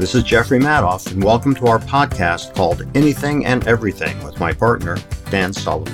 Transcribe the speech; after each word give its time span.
This 0.00 0.14
is 0.14 0.22
Jeffrey 0.22 0.58
Madoff, 0.58 1.12
and 1.12 1.22
welcome 1.22 1.54
to 1.56 1.66
our 1.66 1.78
podcast 1.78 2.54
called 2.54 2.86
Anything 2.94 3.44
and 3.44 3.68
Everything 3.68 4.18
with 4.24 4.40
my 4.40 4.50
partner, 4.50 4.96
Dan 5.28 5.52
Sullivan. 5.52 5.92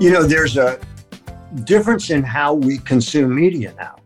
You 0.00 0.12
know, 0.12 0.22
there's 0.22 0.56
a 0.56 0.78
difference 1.64 2.10
in 2.10 2.22
how 2.22 2.54
we 2.54 2.78
consume 2.78 3.34
media 3.34 3.74
now. 3.76 3.96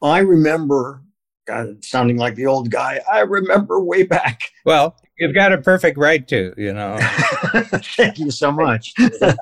I 0.00 0.20
remember, 0.20 1.02
God, 1.46 1.84
sounding 1.84 2.16
like 2.16 2.36
the 2.36 2.46
old 2.46 2.70
guy, 2.70 3.02
I 3.12 3.20
remember 3.20 3.84
way 3.84 4.04
back. 4.04 4.40
Well, 4.64 4.96
you've 5.20 5.34
got 5.34 5.52
a 5.52 5.58
perfect 5.58 5.98
right 5.98 6.26
to, 6.28 6.54
you 6.56 6.72
know. 6.72 6.98
Thank 7.96 8.18
you 8.18 8.30
so 8.30 8.50
much. 8.50 8.94
no, 8.98 9.36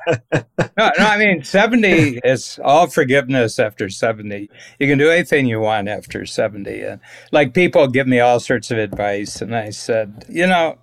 no, 0.76 0.92
I 0.98 1.16
mean, 1.16 1.44
70 1.44 2.20
is 2.24 2.58
all 2.64 2.88
forgiveness 2.88 3.58
after 3.58 3.88
70. 3.88 4.50
You 4.80 4.86
can 4.88 4.98
do 4.98 5.10
anything 5.10 5.46
you 5.46 5.60
want 5.60 5.88
after 5.88 6.26
70. 6.26 6.82
And 6.82 7.00
like 7.30 7.54
people 7.54 7.86
give 7.86 8.08
me 8.08 8.18
all 8.18 8.40
sorts 8.40 8.72
of 8.72 8.78
advice. 8.78 9.40
And 9.40 9.54
I 9.54 9.70
said, 9.70 10.24
you 10.28 10.46
know, 10.46 10.78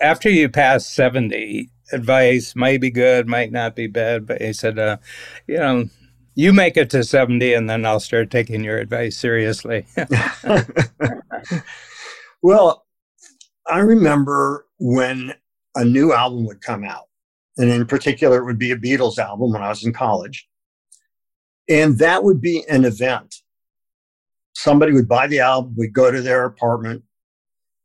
after 0.00 0.28
you 0.28 0.48
pass 0.48 0.84
70, 0.86 1.70
advice 1.92 2.56
might 2.56 2.80
be 2.80 2.90
good, 2.90 3.28
might 3.28 3.52
not 3.52 3.76
be 3.76 3.86
bad. 3.86 4.26
But 4.26 4.42
he 4.42 4.52
said, 4.52 4.80
uh, 4.80 4.96
you 5.46 5.58
know, 5.58 5.84
you 6.34 6.52
make 6.52 6.76
it 6.76 6.90
to 6.90 7.04
70 7.04 7.54
and 7.54 7.70
then 7.70 7.86
I'll 7.86 8.00
start 8.00 8.30
taking 8.32 8.64
your 8.64 8.78
advice 8.78 9.16
seriously. 9.16 9.86
well, 12.42 12.84
I 13.68 13.80
remember 13.80 14.66
when 14.78 15.34
a 15.74 15.84
new 15.84 16.12
album 16.12 16.46
would 16.46 16.60
come 16.60 16.84
out. 16.84 17.04
And 17.56 17.70
in 17.70 17.86
particular, 17.86 18.38
it 18.38 18.44
would 18.44 18.58
be 18.58 18.70
a 18.70 18.76
Beatles 18.76 19.18
album 19.18 19.52
when 19.52 19.62
I 19.62 19.68
was 19.68 19.84
in 19.84 19.92
college. 19.92 20.48
And 21.68 21.98
that 21.98 22.24
would 22.24 22.40
be 22.40 22.64
an 22.68 22.84
event. 22.84 23.36
Somebody 24.54 24.92
would 24.92 25.08
buy 25.08 25.26
the 25.26 25.40
album, 25.40 25.74
we'd 25.76 25.92
go 25.92 26.10
to 26.10 26.22
their 26.22 26.44
apartment, 26.44 27.04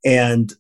and 0.06 0.52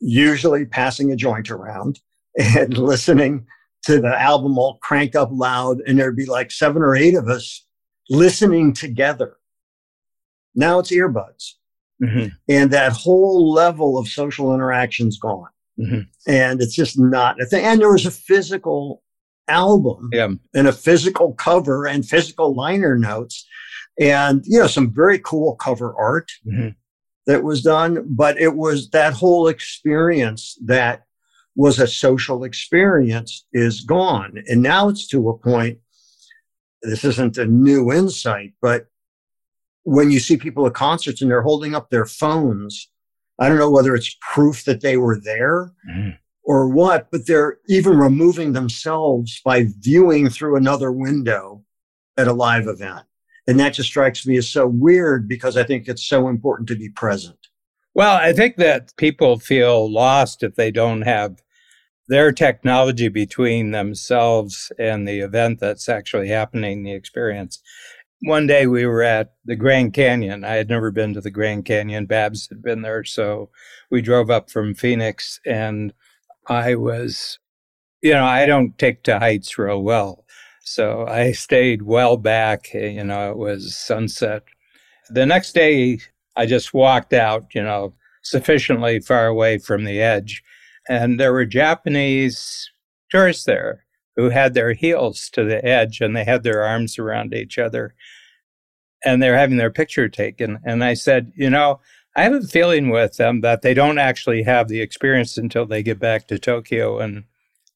usually 0.00 0.64
passing 0.64 1.12
a 1.12 1.16
joint 1.16 1.50
around 1.50 2.00
and 2.38 2.76
listening 2.76 3.46
to 3.84 4.00
the 4.00 4.20
album 4.20 4.58
all 4.58 4.78
cranked 4.78 5.16
up 5.16 5.30
loud. 5.32 5.80
And 5.86 5.98
there'd 5.98 6.16
be 6.16 6.26
like 6.26 6.50
seven 6.50 6.82
or 6.82 6.94
eight 6.94 7.14
of 7.14 7.28
us 7.28 7.66
listening 8.08 8.72
together. 8.72 9.36
Now 10.54 10.78
it's 10.78 10.92
earbuds. 10.92 11.54
Mm-hmm. 12.02 12.28
And 12.48 12.70
that 12.70 12.92
whole 12.92 13.52
level 13.52 13.98
of 13.98 14.08
social 14.08 14.54
interaction's 14.54 15.18
gone. 15.18 15.48
Mm-hmm. 15.78 16.00
And 16.30 16.60
it's 16.60 16.74
just 16.74 16.98
not 16.98 17.40
a 17.40 17.46
thing. 17.46 17.64
And 17.64 17.80
there 17.80 17.92
was 17.92 18.06
a 18.06 18.10
physical 18.10 19.02
album 19.48 20.10
yeah. 20.12 20.28
and 20.54 20.68
a 20.68 20.72
physical 20.72 21.34
cover 21.34 21.86
and 21.86 22.06
physical 22.06 22.54
liner 22.54 22.96
notes 22.98 23.46
and, 24.00 24.42
you 24.44 24.58
know, 24.58 24.66
some 24.66 24.92
very 24.92 25.18
cool 25.18 25.56
cover 25.56 25.94
art 25.96 26.30
mm-hmm. 26.46 26.70
that 27.26 27.44
was 27.44 27.62
done. 27.62 28.04
But 28.08 28.40
it 28.40 28.56
was 28.56 28.90
that 28.90 29.14
whole 29.14 29.48
experience 29.48 30.58
that 30.64 31.04
was 31.56 31.78
a 31.78 31.86
social 31.86 32.44
experience 32.44 33.46
is 33.52 33.82
gone. 33.82 34.42
And 34.48 34.62
now 34.62 34.88
it's 34.88 35.06
to 35.08 35.28
a 35.28 35.38
point, 35.38 35.78
this 36.82 37.04
isn't 37.04 37.38
a 37.38 37.46
new 37.46 37.92
insight, 37.92 38.54
but 38.60 38.86
when 39.84 40.10
you 40.10 40.18
see 40.18 40.36
people 40.36 40.66
at 40.66 40.74
concerts 40.74 41.22
and 41.22 41.30
they're 41.30 41.42
holding 41.42 41.74
up 41.74 41.90
their 41.90 42.06
phones 42.06 42.88
I 43.38 43.48
don't 43.48 43.58
know 43.58 43.70
whether 43.70 43.94
it's 43.94 44.16
proof 44.20 44.64
that 44.64 44.80
they 44.80 44.96
were 44.96 45.18
there 45.18 45.72
mm. 45.90 46.16
or 46.44 46.68
what, 46.68 47.10
but 47.10 47.26
they're 47.26 47.58
even 47.68 47.96
removing 47.96 48.52
themselves 48.52 49.40
by 49.44 49.66
viewing 49.80 50.28
through 50.28 50.56
another 50.56 50.92
window 50.92 51.64
at 52.16 52.28
a 52.28 52.32
live 52.32 52.66
event. 52.66 53.06
And 53.46 53.58
that 53.60 53.74
just 53.74 53.88
strikes 53.88 54.26
me 54.26 54.36
as 54.38 54.48
so 54.48 54.66
weird 54.66 55.28
because 55.28 55.56
I 55.56 55.64
think 55.64 55.88
it's 55.88 56.06
so 56.06 56.28
important 56.28 56.68
to 56.68 56.76
be 56.76 56.88
present. 56.88 57.38
Well, 57.92 58.16
I 58.16 58.32
think 58.32 58.56
that 58.56 58.96
people 58.96 59.38
feel 59.38 59.92
lost 59.92 60.42
if 60.42 60.54
they 60.54 60.70
don't 60.70 61.02
have 61.02 61.42
their 62.08 62.32
technology 62.32 63.08
between 63.08 63.70
themselves 63.70 64.70
and 64.78 65.06
the 65.06 65.20
event 65.20 65.60
that's 65.60 65.88
actually 65.88 66.28
happening, 66.28 66.82
the 66.82 66.92
experience 66.92 67.60
one 68.24 68.46
day 68.46 68.66
we 68.66 68.86
were 68.86 69.02
at 69.02 69.34
the 69.44 69.56
Grand 69.56 69.92
Canyon. 69.92 70.44
I 70.44 70.54
had 70.54 70.68
never 70.70 70.90
been 70.90 71.12
to 71.12 71.20
the 71.20 71.30
Grand 71.30 71.66
Canyon. 71.66 72.06
Babs 72.06 72.48
had 72.48 72.62
been 72.62 72.80
there. 72.80 73.04
So 73.04 73.50
we 73.90 74.00
drove 74.00 74.30
up 74.30 74.50
from 74.50 74.74
Phoenix 74.74 75.40
and 75.44 75.92
I 76.46 76.74
was, 76.74 77.38
you 78.02 78.12
know, 78.12 78.24
I 78.24 78.46
don't 78.46 78.78
take 78.78 79.02
to 79.04 79.18
heights 79.18 79.58
real 79.58 79.82
well. 79.82 80.24
So 80.62 81.06
I 81.06 81.32
stayed 81.32 81.82
well 81.82 82.16
back. 82.16 82.72
You 82.72 83.04
know, 83.04 83.30
it 83.30 83.36
was 83.36 83.76
sunset. 83.76 84.44
The 85.10 85.26
next 85.26 85.52
day, 85.52 86.00
I 86.34 86.46
just 86.46 86.72
walked 86.72 87.12
out, 87.12 87.54
you 87.54 87.62
know, 87.62 87.92
sufficiently 88.22 89.00
far 89.00 89.26
away 89.26 89.58
from 89.58 89.84
the 89.84 90.00
edge. 90.00 90.42
And 90.88 91.20
there 91.20 91.32
were 91.32 91.44
Japanese 91.44 92.70
tourists 93.10 93.44
there 93.44 93.84
who 94.16 94.30
had 94.30 94.54
their 94.54 94.72
heels 94.72 95.28
to 95.30 95.44
the 95.44 95.62
edge 95.64 96.00
and 96.00 96.16
they 96.16 96.24
had 96.24 96.42
their 96.42 96.62
arms 96.62 96.98
around 96.98 97.34
each 97.34 97.58
other 97.58 97.94
and 99.04 99.22
they're 99.22 99.36
having 99.36 99.56
their 99.56 99.70
picture 99.70 100.08
taken. 100.08 100.58
And 100.64 100.82
I 100.82 100.94
said, 100.94 101.32
you 101.36 101.50
know, 101.50 101.80
I 102.16 102.22
have 102.22 102.32
a 102.32 102.42
feeling 102.42 102.90
with 102.90 103.16
them 103.16 103.40
that 103.40 103.62
they 103.62 103.74
don't 103.74 103.98
actually 103.98 104.42
have 104.44 104.68
the 104.68 104.80
experience 104.80 105.36
until 105.36 105.66
they 105.66 105.82
get 105.82 105.98
back 105.98 106.28
to 106.28 106.38
Tokyo 106.38 106.98
and 107.00 107.24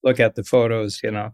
look 0.04 0.20
at 0.20 0.36
the 0.36 0.44
photos, 0.44 1.00
you 1.02 1.10
know. 1.10 1.32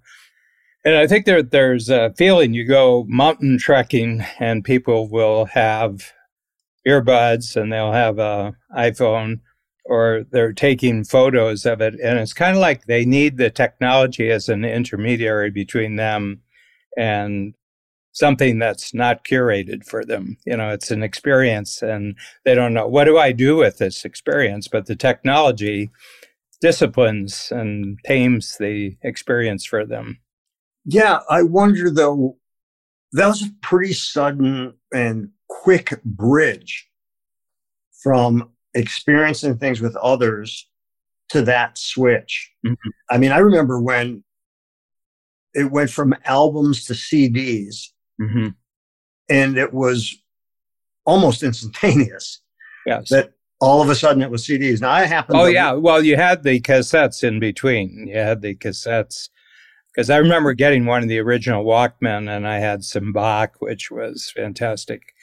And 0.85 0.97
I 0.97 1.07
think 1.07 1.25
there, 1.25 1.43
there's 1.43 1.89
a 1.89 2.13
feeling 2.17 2.55
you 2.55 2.67
go 2.67 3.05
mountain 3.09 3.59
trekking 3.59 4.25
and 4.39 4.65
people 4.65 5.09
will 5.09 5.47
have 5.47 6.13
earbuds 6.87 7.57
and 7.57 7.73
they'll 7.73 7.93
have 7.93 8.19
a 8.19 8.55
iPhone 8.77 9.41
or 9.87 10.25
they're 10.31 10.53
taking 10.53 11.05
photos 11.05 11.67
of 11.67 11.81
it. 11.81 11.95
And 12.03 12.19
it's 12.19 12.33
kind 12.33 12.57
of 12.57 12.61
like 12.61 12.85
they 12.85 13.05
need 13.05 13.37
the 13.37 13.51
technology 13.51 14.31
as 14.31 14.49
an 14.49 14.65
intermediary 14.65 15.51
between 15.51 15.97
them 15.97 16.41
and 16.97 17.55
something 18.15 18.59
that's 18.59 18.95
not 18.95 19.25
curated 19.25 19.85
for 19.85 20.05
them. 20.05 20.39
You 20.47 20.57
know, 20.57 20.71
it's 20.71 20.91
an 20.91 21.03
experience 21.03 21.83
and 21.83 22.17
they 22.45 22.55
don't 22.55 22.73
know 22.73 22.87
what 22.87 23.05
do 23.05 23.19
I 23.19 23.33
do 23.33 23.57
with 23.57 23.79
this 23.79 24.05
experience, 24.05 24.69
but 24.69 24.87
the 24.87 24.97
technology 24.97 25.91
disciplines 26.61 27.49
and 27.51 27.99
tames 28.07 28.57
the 28.59 28.97
experience 29.03 29.67
for 29.67 29.85
them. 29.85 30.21
Yeah, 30.87 31.19
I 31.29 31.43
wonder 31.43 31.91
though, 31.91 32.39
that 33.13 33.27
was 33.27 33.43
a 33.43 33.51
pretty 33.63 33.93
sudden 33.93 34.75
and 34.93 35.31
quick 35.49 36.03
bridge 36.05 36.89
from 38.03 38.51
experiencing 38.75 39.59
things 39.59 39.81
with 39.81 39.97
others 39.97 40.69
to 41.31 41.43
that 41.43 41.79
switch. 41.79 42.53
Mm-hmm. 42.65 42.91
I 43.11 43.19
mean, 43.19 43.33
I 43.33 43.39
remember 43.39 43.81
when 43.81 44.23
it 45.53 45.71
went 45.71 45.91
from 45.91 46.15
albums 46.25 46.85
to 46.87 46.93
CDs, 46.93 47.89
mm-hmm. 48.21 48.49
and 49.29 49.59
it 49.59 49.73
was 49.73 50.17
almost 51.05 51.43
instantaneous. 51.49 52.41
Yes. 52.87 53.09
That 53.11 53.33
all 53.61 53.81
of 53.81 53.89
a 53.89 53.95
sudden 53.95 54.23
it 54.23 54.31
was 54.31 54.47
CDs. 54.47 54.81
Now 54.81 54.91
I 54.91 55.07
happened. 55.07 55.39
Oh 55.39 55.47
yeah, 55.47 55.73
well 55.73 56.03
you 56.03 56.17
had 56.17 56.43
the 56.43 56.61
cassettes 56.61 57.25
in 57.25 57.41
between. 57.41 58.07
You 58.09 58.19
had 58.19 58.43
the 58.43 58.55
cassettes 58.55 59.29
because 59.95 60.11
I 60.11 60.17
remember 60.17 60.53
getting 60.55 60.87
one 60.87 61.03
of 61.03 61.09
the 61.09 61.21
original 61.21 61.65
Walkmen, 61.65 62.29
and 62.29 62.49
I 62.49 62.59
had 62.59 62.83
some 62.83 63.13
Bach, 63.13 63.55
which 63.61 63.93
was 63.93 64.31
fantastic, 64.35 65.15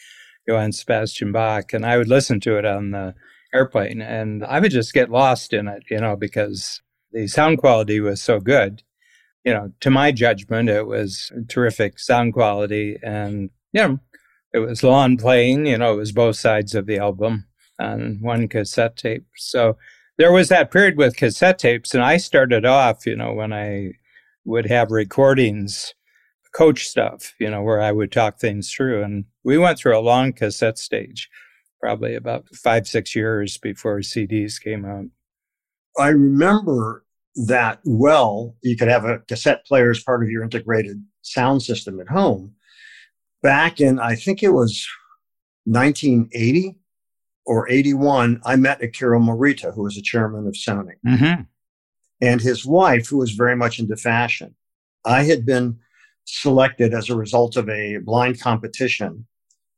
Johann 0.47 0.71
Sebastian 0.71 1.33
Bach, 1.33 1.73
and 1.73 1.85
I 1.85 1.97
would 1.97 2.07
listen 2.07 2.39
to 2.41 2.57
it 2.57 2.65
on 2.65 2.91
the 2.91 3.13
airplane 3.53 4.01
and 4.01 4.43
I 4.45 4.59
would 4.59 4.71
just 4.71 4.93
get 4.93 5.09
lost 5.09 5.53
in 5.53 5.67
it, 5.67 5.83
you 5.89 5.99
know, 5.99 6.15
because 6.15 6.81
the 7.11 7.27
sound 7.27 7.57
quality 7.57 7.99
was 7.99 8.21
so 8.21 8.39
good. 8.39 8.83
You 9.43 9.53
know, 9.53 9.71
to 9.79 9.89
my 9.89 10.11
judgment, 10.11 10.69
it 10.69 10.85
was 10.85 11.31
terrific 11.49 11.99
sound 11.99 12.33
quality 12.33 12.97
and, 13.01 13.49
you 13.73 13.81
know, 13.81 13.99
it 14.53 14.59
was 14.59 14.83
long 14.83 15.17
playing, 15.17 15.65
you 15.65 15.77
know, 15.77 15.93
it 15.93 15.97
was 15.97 16.11
both 16.11 16.35
sides 16.35 16.75
of 16.75 16.85
the 16.85 16.99
album 16.99 17.47
on 17.79 18.19
one 18.21 18.47
cassette 18.47 18.97
tape. 18.97 19.25
So 19.35 19.77
there 20.17 20.31
was 20.31 20.49
that 20.49 20.71
period 20.71 20.97
with 20.97 21.15
cassette 21.15 21.57
tapes 21.57 21.95
and 21.95 22.03
I 22.03 22.17
started 22.17 22.65
off, 22.65 23.05
you 23.05 23.15
know, 23.15 23.33
when 23.33 23.51
I 23.51 23.93
would 24.45 24.67
have 24.67 24.91
recordings, 24.91 25.95
coach 26.53 26.87
stuff, 26.87 27.33
you 27.39 27.49
know, 27.49 27.63
where 27.63 27.81
I 27.81 27.91
would 27.91 28.11
talk 28.11 28.39
things 28.39 28.71
through. 28.71 29.03
And 29.03 29.25
we 29.43 29.57
went 29.57 29.79
through 29.79 29.97
a 29.97 30.01
long 30.01 30.33
cassette 30.33 30.77
stage 30.77 31.29
probably 31.81 32.15
about 32.15 32.47
five, 32.49 32.87
six 32.87 33.15
years 33.15 33.57
before 33.57 33.99
CDs 33.99 34.61
came 34.61 34.85
out. 34.85 35.05
I 35.97 36.09
remember 36.09 37.03
that 37.35 37.79
well. 37.85 38.55
You 38.61 38.77
could 38.77 38.87
have 38.87 39.05
a 39.05 39.19
cassette 39.19 39.65
player 39.65 39.91
as 39.91 40.03
part 40.03 40.23
of 40.23 40.29
your 40.29 40.43
integrated 40.43 41.03
sound 41.21 41.61
system 41.61 41.99
at 41.99 42.09
home. 42.09 42.55
Back 43.41 43.81
in, 43.81 43.99
I 43.99 44.15
think 44.15 44.43
it 44.43 44.49
was 44.49 44.87
1980 45.65 46.77
or 47.45 47.69
81, 47.69 48.41
I 48.45 48.55
met 48.55 48.83
Akira 48.83 49.19
Morita, 49.19 49.73
who 49.73 49.83
was 49.83 49.95
the 49.95 50.01
chairman 50.01 50.47
of 50.47 50.53
Sony, 50.53 50.93
mm-hmm. 51.05 51.41
and 52.21 52.41
his 52.41 52.65
wife, 52.65 53.07
who 53.07 53.17
was 53.17 53.31
very 53.31 53.55
much 53.55 53.79
into 53.79 53.95
fashion. 53.95 54.55
I 55.03 55.23
had 55.23 55.45
been 55.45 55.79
selected 56.25 56.93
as 56.93 57.09
a 57.09 57.15
result 57.15 57.57
of 57.57 57.67
a 57.67 57.97
blind 57.97 58.39
competition 58.39 59.25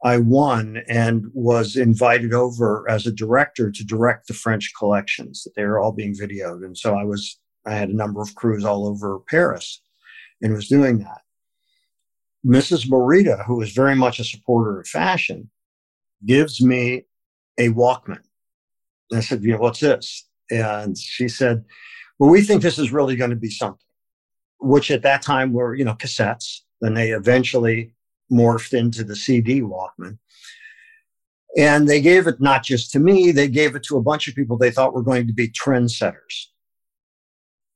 I 0.03 0.17
won 0.17 0.83
and 0.89 1.27
was 1.33 1.77
invited 1.77 2.33
over 2.33 2.85
as 2.89 3.07
a 3.07 3.11
director 3.11 3.71
to 3.71 3.85
direct 3.85 4.27
the 4.27 4.33
French 4.33 4.73
collections 4.77 5.43
that 5.43 5.55
they 5.55 5.63
were 5.63 5.79
all 5.79 5.93
being 5.93 6.13
videoed. 6.13 6.65
And 6.65 6.77
so 6.77 6.95
I 6.95 7.05
was, 7.05 7.39
I 7.65 7.73
had 7.73 7.89
a 7.89 7.95
number 7.95 8.21
of 8.21 8.35
crews 8.35 8.65
all 8.65 8.87
over 8.87 9.19
Paris 9.19 9.81
and 10.41 10.53
was 10.53 10.67
doing 10.67 10.99
that. 10.99 11.21
Mrs. 12.45 12.87
Morita, 12.87 13.45
who 13.45 13.55
was 13.55 13.71
very 13.71 13.95
much 13.95 14.19
a 14.19 14.23
supporter 14.23 14.81
of 14.81 14.87
fashion, 14.87 15.49
gives 16.25 16.61
me 16.61 17.05
a 17.57 17.69
Walkman. 17.69 18.21
And 19.09 19.17
I 19.17 19.21
said, 19.21 19.43
you 19.43 19.53
know, 19.53 19.59
what's 19.59 19.79
this? 19.79 20.27
And 20.51 20.97
she 20.97 21.27
said, 21.27 21.63
well, 22.19 22.29
we 22.29 22.41
think 22.41 22.61
this 22.61 22.79
is 22.79 22.91
really 22.91 23.15
going 23.15 23.29
to 23.29 23.35
be 23.35 23.49
something, 23.49 23.79
which 24.59 24.91
at 24.91 25.03
that 25.03 25.21
time 25.21 25.53
were, 25.53 25.73
you 25.73 25.85
know, 25.85 25.93
cassettes. 25.93 26.59
Then 26.81 26.93
they 26.93 27.11
eventually 27.11 27.93
morphed 28.31 28.73
into 28.77 29.03
the 29.03 29.15
CD 29.15 29.61
Walkman. 29.61 30.17
And 31.57 31.87
they 31.87 32.01
gave 32.01 32.27
it 32.27 32.41
not 32.41 32.63
just 32.63 32.91
to 32.91 32.99
me, 32.99 33.31
they 33.31 33.47
gave 33.47 33.75
it 33.75 33.83
to 33.83 33.97
a 33.97 34.01
bunch 34.01 34.27
of 34.27 34.35
people 34.35 34.57
they 34.57 34.71
thought 34.71 34.93
were 34.93 35.03
going 35.03 35.27
to 35.27 35.33
be 35.33 35.47
trendsetters. 35.49 36.47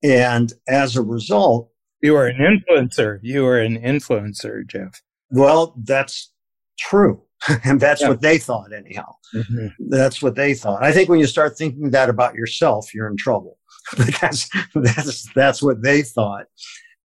And 0.04 0.54
as 0.68 0.96
a 0.96 1.02
result, 1.02 1.72
you 2.02 2.16
are 2.16 2.28
an 2.28 2.38
influencer. 2.38 3.20
You 3.24 3.46
are 3.48 3.60
an 3.60 3.82
influencer, 3.82 4.66
Jeff. 4.68 5.02
Well, 5.32 5.74
that's 5.84 6.32
true. 6.80 7.24
and 7.64 7.80
that's 7.80 8.02
yeah. 8.02 8.10
what 8.10 8.22
they 8.22 8.38
thought, 8.38 8.74
anyhow. 8.74 9.14
Mm-hmm. 9.36 9.68
That's 9.90 10.22
what 10.22 10.36
they 10.36 10.54
thought. 10.54 10.84
I 10.84 10.92
think 10.92 11.10
when 11.10 11.20
you 11.20 11.28
start 11.28 11.58
thinking 11.58 11.92
that 11.92 12.10
about 12.10 12.36
yourself, 12.36 12.94
you're 12.94 13.08
in 13.08 13.18
trouble. 13.18 13.58
that's, 14.22 14.50
that's, 14.74 15.32
that's 15.34 15.62
what 15.62 15.84
they 15.84 16.02
thought. 16.02 16.46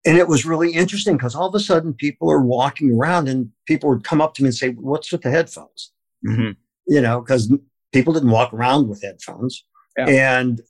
And 0.07 0.17
it 0.17 0.29
was 0.29 0.47
really 0.47 0.73
interesting 0.73 1.17
because 1.17 1.35
all 1.35 1.49
of 1.49 1.55
a 1.55 1.61
sudden 1.61 1.93
people 1.93 2.31
are 2.31 2.41
walking 2.41 2.95
around 2.95 3.29
and 3.29 3.51
people 3.67 3.91
would 3.91 4.05
come 4.05 4.21
up 4.21 4.35
to 4.35 4.43
me 4.43 4.49
and 4.49 4.55
say, 4.55 4.71
What's 4.71 5.13
with 5.13 5.23
the 5.23 5.31
headphones? 5.31 5.93
Mm-hmm. 6.27 6.53
You 6.87 7.01
know, 7.01 7.21
because 7.21 7.53
people 7.93 8.15
didn't 8.15 8.31
walk 8.31 8.53
around 8.53 8.89
with 8.89 9.03
headphones. 9.03 9.65
Yeah. 9.99 10.09
And 10.09 10.61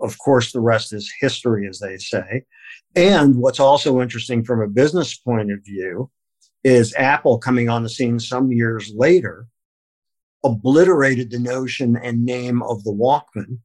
of 0.00 0.18
course, 0.18 0.52
the 0.52 0.60
rest 0.60 0.92
is 0.92 1.12
history, 1.20 1.68
as 1.68 1.78
they 1.78 1.96
say. 1.96 2.44
And 2.96 3.36
what's 3.36 3.60
also 3.60 4.00
interesting 4.00 4.44
from 4.44 4.60
a 4.60 4.68
business 4.68 5.16
point 5.16 5.50
of 5.52 5.64
view 5.64 6.10
is 6.62 6.94
Apple 6.96 7.38
coming 7.38 7.68
on 7.68 7.82
the 7.82 7.88
scene 7.88 8.18
some 8.18 8.52
years 8.52 8.92
later 8.94 9.46
obliterated 10.44 11.30
the 11.30 11.38
notion 11.38 11.96
and 11.96 12.24
name 12.24 12.62
of 12.62 12.84
the 12.84 12.92
Walkman 12.92 13.58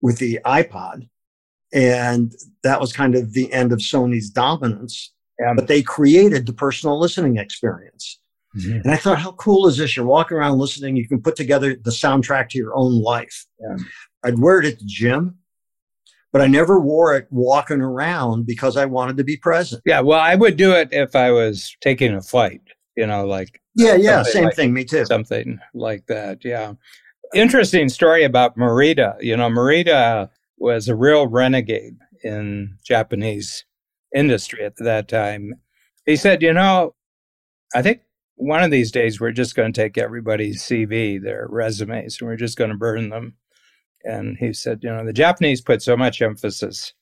with 0.00 0.18
the 0.18 0.40
iPod. 0.44 1.08
And 1.72 2.34
that 2.62 2.80
was 2.80 2.92
kind 2.92 3.14
of 3.14 3.32
the 3.32 3.52
end 3.52 3.72
of 3.72 3.78
Sony's 3.78 4.30
dominance. 4.30 5.12
Yeah. 5.38 5.54
But 5.54 5.68
they 5.68 5.82
created 5.82 6.46
the 6.46 6.52
personal 6.52 6.98
listening 6.98 7.36
experience. 7.36 8.20
Mm-hmm. 8.56 8.80
And 8.84 8.90
I 8.90 8.96
thought, 8.96 9.18
how 9.18 9.32
cool 9.32 9.66
is 9.66 9.76
this? 9.76 9.96
You're 9.96 10.06
walking 10.06 10.36
around 10.36 10.58
listening. 10.58 10.96
You 10.96 11.06
can 11.06 11.20
put 11.20 11.36
together 11.36 11.74
the 11.74 11.90
soundtrack 11.90 12.48
to 12.50 12.58
your 12.58 12.74
own 12.74 13.00
life. 13.00 13.46
Yeah. 13.60 13.76
I'd 14.26 14.38
wear 14.38 14.58
it 14.60 14.66
at 14.66 14.78
the 14.78 14.84
gym 14.86 15.38
but 16.36 16.42
I 16.42 16.48
never 16.48 16.78
wore 16.78 17.16
it 17.16 17.28
walking 17.30 17.80
around 17.80 18.44
because 18.44 18.76
I 18.76 18.84
wanted 18.84 19.16
to 19.16 19.24
be 19.24 19.38
present. 19.38 19.80
Yeah, 19.86 20.00
well, 20.00 20.20
I 20.20 20.34
would 20.34 20.58
do 20.58 20.72
it 20.72 20.90
if 20.92 21.16
I 21.16 21.30
was 21.30 21.74
taking 21.80 22.14
a 22.14 22.20
flight, 22.20 22.60
you 22.94 23.06
know, 23.06 23.26
like 23.26 23.58
Yeah, 23.74 23.94
yeah, 23.94 24.22
same 24.22 24.44
like, 24.44 24.54
thing, 24.54 24.74
me 24.74 24.84
too. 24.84 25.06
Something 25.06 25.58
like 25.72 26.04
that. 26.08 26.44
Yeah. 26.44 26.74
Interesting 27.34 27.88
story 27.88 28.22
about 28.24 28.58
Morita. 28.58 29.16
You 29.22 29.34
know, 29.34 29.48
Morita 29.48 30.28
was 30.58 30.90
a 30.90 30.94
real 30.94 31.26
renegade 31.26 31.96
in 32.22 32.76
Japanese 32.84 33.64
industry 34.14 34.62
at 34.62 34.76
that 34.76 35.08
time. 35.08 35.54
He 36.04 36.16
said, 36.16 36.42
"You 36.42 36.52
know, 36.52 36.94
I 37.74 37.80
think 37.80 38.02
one 38.34 38.62
of 38.62 38.70
these 38.70 38.92
days 38.92 39.22
we're 39.22 39.32
just 39.32 39.56
going 39.56 39.72
to 39.72 39.80
take 39.80 39.96
everybody's 39.96 40.62
CV, 40.62 41.18
their 41.18 41.46
resumes, 41.48 42.18
and 42.20 42.28
we're 42.28 42.36
just 42.36 42.58
going 42.58 42.70
to 42.70 42.76
burn 42.76 43.08
them 43.08 43.36
and 44.06 44.36
he 44.38 44.52
said, 44.52 44.80
you 44.82 44.90
know, 44.90 45.04
the 45.04 45.12
Japanese 45.12 45.60
put 45.60 45.82
so 45.82 45.96
much 45.96 46.22
emphasis 46.22 46.92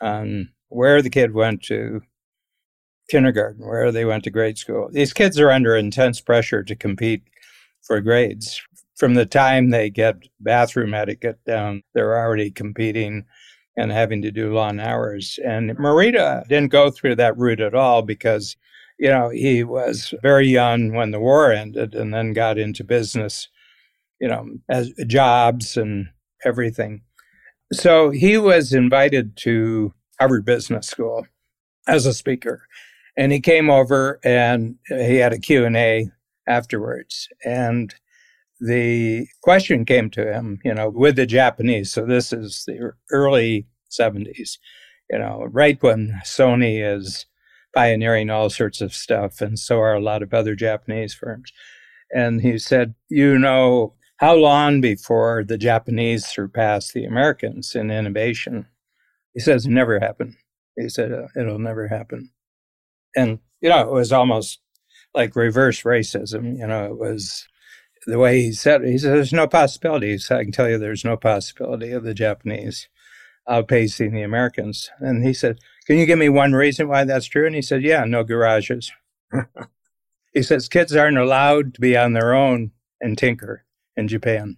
on 0.00 0.48
where 0.68 1.02
the 1.02 1.10
kid 1.10 1.34
went 1.34 1.62
to 1.64 2.00
kindergarten, 3.08 3.66
where 3.66 3.90
they 3.90 4.04
went 4.04 4.24
to 4.24 4.30
grade 4.30 4.58
school. 4.58 4.88
These 4.92 5.12
kids 5.12 5.38
are 5.40 5.50
under 5.50 5.76
intense 5.76 6.20
pressure 6.20 6.62
to 6.62 6.76
compete 6.76 7.22
for 7.82 8.00
grades. 8.00 8.62
From 8.96 9.14
the 9.14 9.26
time 9.26 9.70
they 9.70 9.90
get 9.90 10.16
bathroom 10.40 10.94
etiquette 10.94 11.40
down, 11.46 11.82
they're 11.94 12.18
already 12.18 12.50
competing 12.50 13.24
and 13.76 13.90
having 13.90 14.20
to 14.22 14.30
do 14.30 14.54
long 14.54 14.78
hours. 14.78 15.38
And 15.44 15.70
Morita 15.78 16.46
didn't 16.48 16.70
go 16.70 16.90
through 16.90 17.16
that 17.16 17.36
route 17.38 17.60
at 17.60 17.74
all 17.74 18.02
because, 18.02 18.56
you 18.98 19.08
know, 19.08 19.30
he 19.30 19.64
was 19.64 20.12
very 20.22 20.48
young 20.48 20.92
when 20.92 21.10
the 21.12 21.20
war 21.20 21.50
ended 21.50 21.94
and 21.94 22.12
then 22.12 22.34
got 22.34 22.58
into 22.58 22.84
business, 22.84 23.48
you 24.20 24.28
know, 24.28 24.46
as 24.68 24.92
jobs 25.06 25.78
and 25.78 26.08
everything. 26.44 27.02
So 27.72 28.10
he 28.10 28.36
was 28.36 28.72
invited 28.72 29.36
to 29.38 29.94
Harvard 30.18 30.44
Business 30.44 30.86
School 30.86 31.26
as 31.86 32.06
a 32.06 32.14
speaker. 32.14 32.66
And 33.16 33.32
he 33.32 33.40
came 33.40 33.70
over 33.70 34.20
and 34.24 34.76
uh, 34.90 34.96
he 34.96 35.16
had 35.16 35.32
a 35.32 35.38
Q&A 35.38 36.10
afterwards. 36.48 37.28
And 37.44 37.94
the 38.60 39.26
question 39.42 39.84
came 39.84 40.10
to 40.10 40.32
him, 40.32 40.58
you 40.64 40.74
know, 40.74 40.90
with 40.90 41.16
the 41.16 41.26
Japanese. 41.26 41.92
So 41.92 42.04
this 42.04 42.32
is 42.32 42.64
the 42.66 42.92
early 43.10 43.66
70s, 43.90 44.58
you 45.10 45.18
know, 45.18 45.46
right 45.50 45.82
when 45.82 46.20
Sony 46.24 46.84
is 46.84 47.26
pioneering 47.74 48.30
all 48.30 48.50
sorts 48.50 48.80
of 48.80 48.92
stuff. 48.92 49.40
And 49.40 49.58
so 49.58 49.78
are 49.78 49.94
a 49.94 50.02
lot 50.02 50.22
of 50.22 50.34
other 50.34 50.54
Japanese 50.54 51.14
firms. 51.14 51.52
And 52.14 52.40
he 52.40 52.58
said, 52.58 52.94
you 53.08 53.38
know, 53.38 53.94
how 54.20 54.34
long 54.34 54.82
before 54.82 55.44
the 55.44 55.56
Japanese 55.56 56.26
surpass 56.26 56.92
the 56.92 57.06
Americans 57.06 57.74
in 57.74 57.90
innovation? 57.90 58.66
He 59.32 59.40
says, 59.40 59.66
never 59.66 59.98
happen. 59.98 60.36
He 60.76 60.90
said, 60.90 61.10
uh, 61.10 61.28
it'll 61.34 61.58
never 61.58 61.88
happen. 61.88 62.30
And, 63.16 63.38
you 63.62 63.70
know, 63.70 63.80
it 63.80 63.92
was 63.92 64.12
almost 64.12 64.60
like 65.14 65.34
reverse 65.34 65.84
racism. 65.84 66.58
You 66.58 66.66
know, 66.66 66.84
it 66.84 66.98
was 66.98 67.48
the 68.06 68.18
way 68.18 68.42
he 68.42 68.52
said. 68.52 68.84
He 68.84 68.98
said, 68.98 69.14
there's 69.14 69.32
no 69.32 69.48
possibility. 69.48 70.18
So 70.18 70.36
I 70.36 70.42
can 70.42 70.52
tell 70.52 70.68
you 70.68 70.76
there's 70.76 71.04
no 71.04 71.16
possibility 71.16 71.90
of 71.92 72.04
the 72.04 72.14
Japanese 72.14 72.88
outpacing 73.48 74.12
the 74.12 74.22
Americans. 74.22 74.90
And 74.98 75.24
he 75.24 75.32
said, 75.32 75.60
can 75.86 75.96
you 75.96 76.04
give 76.04 76.18
me 76.18 76.28
one 76.28 76.52
reason 76.52 76.88
why 76.88 77.04
that's 77.04 77.26
true? 77.26 77.46
And 77.46 77.54
he 77.54 77.62
said, 77.62 77.82
yeah, 77.82 78.04
no 78.04 78.22
garages. 78.22 78.92
he 80.34 80.42
says, 80.42 80.68
kids 80.68 80.94
aren't 80.94 81.16
allowed 81.16 81.72
to 81.72 81.80
be 81.80 81.96
on 81.96 82.12
their 82.12 82.34
own 82.34 82.72
and 83.00 83.16
tinker 83.16 83.64
in 83.96 84.08
Japan. 84.08 84.56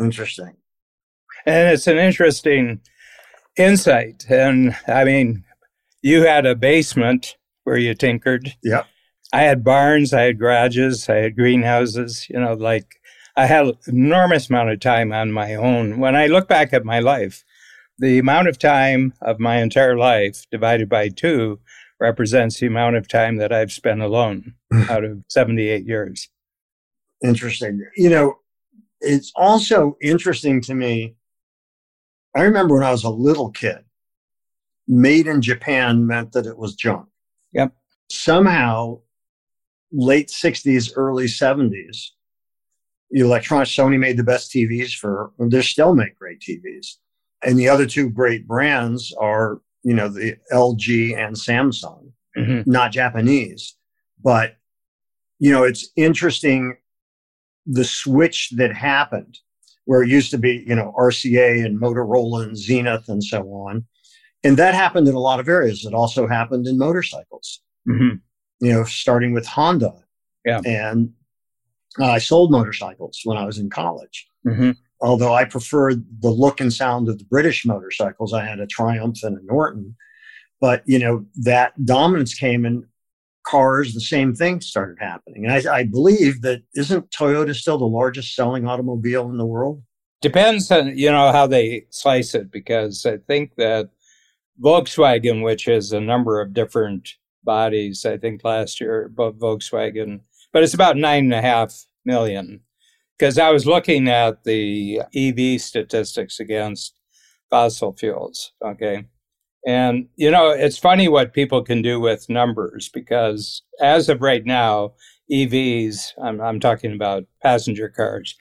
Interesting. 0.00 0.56
And 1.46 1.72
it's 1.72 1.86
an 1.86 1.98
interesting 1.98 2.80
insight. 3.56 4.24
And 4.28 4.76
I 4.86 5.04
mean, 5.04 5.44
you 6.02 6.22
had 6.24 6.46
a 6.46 6.54
basement 6.54 7.36
where 7.64 7.76
you 7.76 7.94
tinkered. 7.94 8.54
Yeah. 8.62 8.84
I 9.32 9.42
had 9.42 9.62
barns, 9.62 10.12
I 10.12 10.22
had 10.22 10.38
garages, 10.38 11.08
I 11.08 11.16
had 11.16 11.36
greenhouses, 11.36 12.28
you 12.28 12.40
know, 12.40 12.54
like 12.54 13.00
I 13.36 13.46
had 13.46 13.66
an 13.66 13.74
enormous 13.86 14.50
amount 14.50 14.70
of 14.70 14.80
time 14.80 15.12
on 15.12 15.30
my 15.30 15.54
own. 15.54 16.00
When 16.00 16.16
I 16.16 16.26
look 16.26 16.48
back 16.48 16.72
at 16.72 16.84
my 16.84 16.98
life, 16.98 17.44
the 17.98 18.18
amount 18.18 18.48
of 18.48 18.58
time 18.58 19.14
of 19.20 19.38
my 19.38 19.62
entire 19.62 19.96
life 19.96 20.46
divided 20.50 20.88
by 20.88 21.10
two 21.10 21.60
represents 22.00 22.58
the 22.58 22.66
amount 22.66 22.96
of 22.96 23.06
time 23.06 23.36
that 23.36 23.52
I've 23.52 23.72
spent 23.72 24.00
alone 24.00 24.54
out 24.88 25.04
of 25.04 25.22
78 25.28 25.86
years. 25.86 26.28
Interesting. 27.22 27.86
You 27.96 28.10
know, 28.10 28.38
it's 29.00 29.32
also 29.34 29.96
interesting 30.00 30.60
to 30.62 30.74
me. 30.74 31.16
I 32.34 32.42
remember 32.42 32.74
when 32.74 32.84
I 32.84 32.92
was 32.92 33.04
a 33.04 33.10
little 33.10 33.50
kid, 33.50 33.84
made 34.86 35.26
in 35.26 35.40
Japan 35.40 36.06
meant 36.06 36.32
that 36.32 36.46
it 36.46 36.58
was 36.58 36.74
junk. 36.74 37.08
Yep. 37.52 37.72
Somehow, 38.10 39.00
late 39.92 40.28
60s, 40.28 40.92
early 40.96 41.26
70s, 41.26 42.08
electronics, 43.10 43.74
Sony 43.74 43.98
made 43.98 44.16
the 44.16 44.24
best 44.24 44.52
TVs 44.52 44.94
for, 44.94 45.32
they 45.38 45.62
still 45.62 45.94
make 45.94 46.18
great 46.18 46.40
TVs. 46.40 46.96
And 47.42 47.58
the 47.58 47.68
other 47.68 47.86
two 47.86 48.10
great 48.10 48.46
brands 48.46 49.14
are, 49.18 49.60
you 49.82 49.94
know, 49.94 50.08
the 50.08 50.36
LG 50.52 51.16
and 51.16 51.34
Samsung, 51.34 52.12
mm-hmm. 52.36 52.70
not 52.70 52.92
Japanese. 52.92 53.76
But, 54.22 54.56
you 55.38 55.50
know, 55.50 55.64
it's 55.64 55.90
interesting 55.96 56.76
the 57.70 57.84
switch 57.84 58.50
that 58.56 58.74
happened 58.74 59.38
where 59.84 60.02
it 60.02 60.08
used 60.08 60.30
to 60.30 60.38
be, 60.38 60.64
you 60.66 60.74
know, 60.74 60.94
RCA 60.98 61.64
and 61.64 61.80
Motorola 61.80 62.44
and 62.44 62.56
Zenith 62.56 63.08
and 63.08 63.22
so 63.22 63.42
on. 63.52 63.84
And 64.44 64.56
that 64.56 64.74
happened 64.74 65.08
in 65.08 65.14
a 65.14 65.20
lot 65.20 65.40
of 65.40 65.48
areas. 65.48 65.84
It 65.84 65.94
also 65.94 66.26
happened 66.26 66.66
in 66.66 66.78
motorcycles, 66.78 67.60
mm-hmm. 67.88 68.16
you 68.60 68.72
know, 68.72 68.84
starting 68.84 69.32
with 69.32 69.46
Honda. 69.46 69.92
Yeah. 70.44 70.60
And 70.64 71.12
I 71.98 72.18
sold 72.18 72.50
motorcycles 72.50 73.20
when 73.24 73.36
I 73.36 73.44
was 73.44 73.58
in 73.58 73.68
college. 73.68 74.26
Mm-hmm. 74.46 74.72
Although 75.00 75.34
I 75.34 75.44
preferred 75.44 76.04
the 76.20 76.30
look 76.30 76.60
and 76.60 76.72
sound 76.72 77.08
of 77.08 77.18
the 77.18 77.24
British 77.24 77.64
motorcycles, 77.64 78.32
I 78.32 78.44
had 78.44 78.60
a 78.60 78.66
Triumph 78.66 79.18
and 79.22 79.38
a 79.38 79.44
Norton. 79.44 79.96
But, 80.60 80.82
you 80.86 80.98
know, 80.98 81.24
that 81.36 81.72
dominance 81.84 82.34
came 82.34 82.64
and 82.64 82.84
cars, 83.50 83.94
the 83.94 84.00
same 84.00 84.34
thing 84.34 84.60
started 84.60 84.98
happening. 85.00 85.44
And 85.44 85.52
I, 85.68 85.78
I 85.78 85.84
believe 85.84 86.42
that 86.42 86.62
isn't 86.74 87.10
Toyota 87.10 87.54
still 87.54 87.78
the 87.78 87.84
largest 87.84 88.34
selling 88.34 88.66
automobile 88.66 89.28
in 89.30 89.38
the 89.38 89.46
world? 89.46 89.82
Depends 90.22 90.70
on 90.70 90.96
you 90.96 91.10
know 91.10 91.32
how 91.32 91.46
they 91.46 91.86
slice 91.90 92.34
it 92.34 92.50
because 92.50 93.06
I 93.06 93.16
think 93.16 93.54
that 93.56 93.90
Volkswagen, 94.62 95.42
which 95.42 95.64
has 95.64 95.92
a 95.92 96.00
number 96.00 96.40
of 96.40 96.52
different 96.52 97.08
bodies, 97.42 98.04
I 98.04 98.18
think 98.18 98.44
last 98.44 98.80
year 98.80 99.06
about 99.06 99.38
Volkswagen, 99.38 100.20
but 100.52 100.62
it's 100.62 100.74
about 100.74 100.96
nine 100.96 101.24
and 101.24 101.34
a 101.34 101.42
half 101.42 101.86
million. 102.04 102.60
Because 103.18 103.38
I 103.38 103.50
was 103.50 103.66
looking 103.66 104.08
at 104.08 104.44
the 104.44 105.02
EV 105.14 105.60
statistics 105.60 106.40
against 106.40 106.94
fossil 107.50 107.94
fuels. 107.94 108.52
Okay. 108.64 109.04
And, 109.66 110.08
you 110.16 110.30
know, 110.30 110.50
it's 110.50 110.78
funny 110.78 111.08
what 111.08 111.34
people 111.34 111.62
can 111.62 111.82
do 111.82 112.00
with 112.00 112.30
numbers 112.30 112.88
because 112.88 113.62
as 113.80 114.08
of 114.08 114.22
right 114.22 114.44
now, 114.44 114.94
EVs, 115.30 116.12
I'm, 116.22 116.40
I'm 116.40 116.60
talking 116.60 116.92
about 116.92 117.24
passenger 117.42 117.88
cars, 117.88 118.36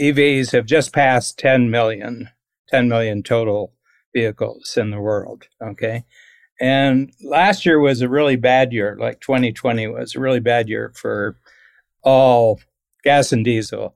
EVs 0.00 0.52
have 0.52 0.66
just 0.66 0.92
passed 0.92 1.38
10 1.38 1.70
million, 1.70 2.28
10 2.68 2.88
million 2.88 3.22
total 3.22 3.72
vehicles 4.14 4.76
in 4.76 4.90
the 4.90 5.00
world. 5.00 5.44
Okay. 5.62 6.04
And 6.60 7.12
last 7.22 7.66
year 7.66 7.78
was 7.78 8.00
a 8.00 8.08
really 8.08 8.36
bad 8.36 8.72
year, 8.72 8.96
like 8.98 9.20
2020 9.20 9.88
was 9.88 10.14
a 10.14 10.20
really 10.20 10.40
bad 10.40 10.68
year 10.68 10.92
for 10.96 11.38
all 12.02 12.60
gas 13.04 13.32
and 13.32 13.44
diesel. 13.44 13.94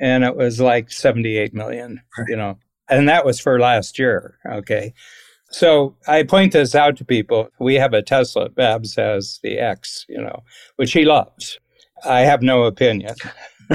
And 0.00 0.24
it 0.24 0.36
was 0.36 0.60
like 0.60 0.90
78 0.90 1.54
million, 1.54 2.00
you 2.26 2.36
know, 2.36 2.58
and 2.88 3.08
that 3.08 3.24
was 3.24 3.38
for 3.38 3.60
last 3.60 3.98
year. 3.98 4.38
Okay. 4.46 4.92
So 5.50 5.96
I 6.06 6.22
point 6.22 6.52
this 6.52 6.74
out 6.74 6.96
to 6.98 7.04
people. 7.04 7.48
We 7.58 7.74
have 7.74 7.92
a 7.92 8.02
Tesla. 8.02 8.48
Babs 8.48 8.94
has 8.96 9.40
the 9.42 9.58
X, 9.58 10.06
you 10.08 10.20
know, 10.20 10.44
which 10.76 10.92
he 10.92 11.04
loves. 11.04 11.58
I 12.04 12.20
have 12.20 12.42
no 12.42 12.64
opinion. 12.64 13.14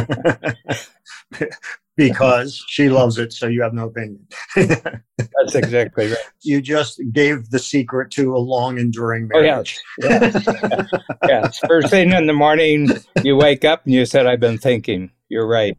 because 1.97 2.63
she 2.67 2.89
loves 2.89 3.17
it, 3.17 3.33
so 3.33 3.47
you 3.47 3.61
have 3.61 3.73
no 3.73 3.87
opinion. 3.87 4.25
That's 4.55 5.55
exactly 5.55 6.07
right. 6.07 6.17
You 6.41 6.61
just 6.61 7.01
gave 7.11 7.49
the 7.49 7.59
secret 7.59 8.11
to 8.11 8.35
a 8.35 8.39
long 8.39 8.77
enduring 8.77 9.27
marriage. 9.27 9.79
Oh, 10.03 10.07
yes. 10.09 10.43
yes. 10.43 10.91
yes. 11.27 11.59
First 11.67 11.89
thing 11.89 12.11
in 12.11 12.27
the 12.27 12.33
morning, 12.33 12.89
you 13.23 13.35
wake 13.35 13.65
up 13.65 13.85
and 13.85 13.93
you 13.93 14.05
said, 14.05 14.27
I've 14.27 14.39
been 14.39 14.57
thinking. 14.57 15.11
You're 15.29 15.47
right. 15.47 15.77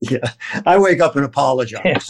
yeah. 0.00 0.32
I 0.64 0.78
wake 0.78 1.00
up 1.00 1.16
and 1.16 1.24
apologize. 1.24 2.08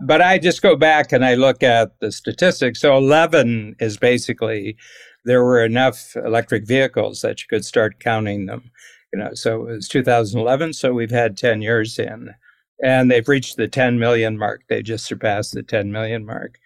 But 0.00 0.20
I 0.20 0.38
just 0.38 0.62
go 0.62 0.76
back 0.76 1.12
and 1.12 1.24
I 1.24 1.34
look 1.34 1.62
at 1.62 1.98
the 2.00 2.12
statistics. 2.12 2.80
So 2.80 2.96
11 2.96 3.76
is 3.80 3.96
basically 3.96 4.76
there 5.24 5.42
were 5.42 5.64
enough 5.64 6.14
electric 6.16 6.66
vehicles 6.66 7.20
that 7.22 7.40
you 7.40 7.46
could 7.48 7.64
start 7.64 8.00
counting 8.00 8.46
them. 8.46 8.70
You 9.12 9.20
know, 9.20 9.30
so 9.34 9.62
it 9.68 9.72
was 9.72 9.88
2011, 9.88 10.74
so 10.74 10.92
we've 10.92 11.10
had 11.10 11.36
10 11.36 11.62
years 11.62 11.98
in, 11.98 12.34
and 12.82 13.10
they've 13.10 13.28
reached 13.28 13.56
the 13.56 13.68
10 13.68 13.98
million 13.98 14.36
mark. 14.36 14.62
They 14.68 14.82
just 14.82 15.06
surpassed 15.06 15.54
the 15.54 15.62
10 15.62 15.92
million 15.92 16.26
mark. 16.26 16.58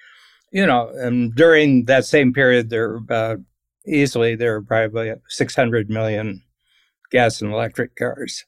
You 0.51 0.67
know, 0.67 0.91
and 0.97 1.35
during 1.35 1.85
that 1.85 2.05
same 2.07 2.33
period, 2.33 2.71
there 2.71 2.89
were 2.89 2.97
about 2.97 3.39
easily 3.87 4.35
there 4.35 4.55
were 4.55 4.65
probably 4.65 5.13
600 5.29 5.89
million 5.91 6.43
gas 7.11 7.41
and 7.41 7.53
electric 7.53 7.95
cars. 7.97 8.45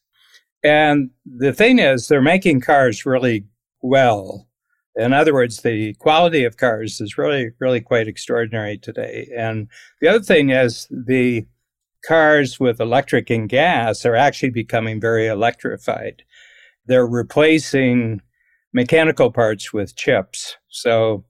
And 0.64 1.10
the 1.24 1.52
thing 1.52 1.78
is, 1.78 2.08
they're 2.08 2.22
making 2.22 2.60
cars 2.60 3.06
really 3.06 3.46
well. 3.82 4.48
In 4.96 5.12
other 5.12 5.32
words, 5.32 5.62
the 5.62 5.94
quality 5.94 6.44
of 6.44 6.58
cars 6.58 7.00
is 7.00 7.16
really, 7.16 7.50
really 7.58 7.80
quite 7.80 8.08
extraordinary 8.08 8.76
today. 8.76 9.28
And 9.36 9.68
the 10.00 10.08
other 10.08 10.20
thing 10.20 10.50
is 10.50 10.86
the 10.90 11.46
cars 12.04 12.60
with 12.60 12.80
electric 12.80 13.30
and 13.30 13.48
gas 13.48 14.04
are 14.04 14.16
actually 14.16 14.50
becoming 14.50 15.00
very 15.00 15.26
electrified. 15.28 16.24
They're 16.86 17.06
replacing 17.06 18.20
mechanical 18.72 19.30
parts 19.30 19.72
with 19.72 19.96
chips. 19.96 20.56
So, 20.68 21.24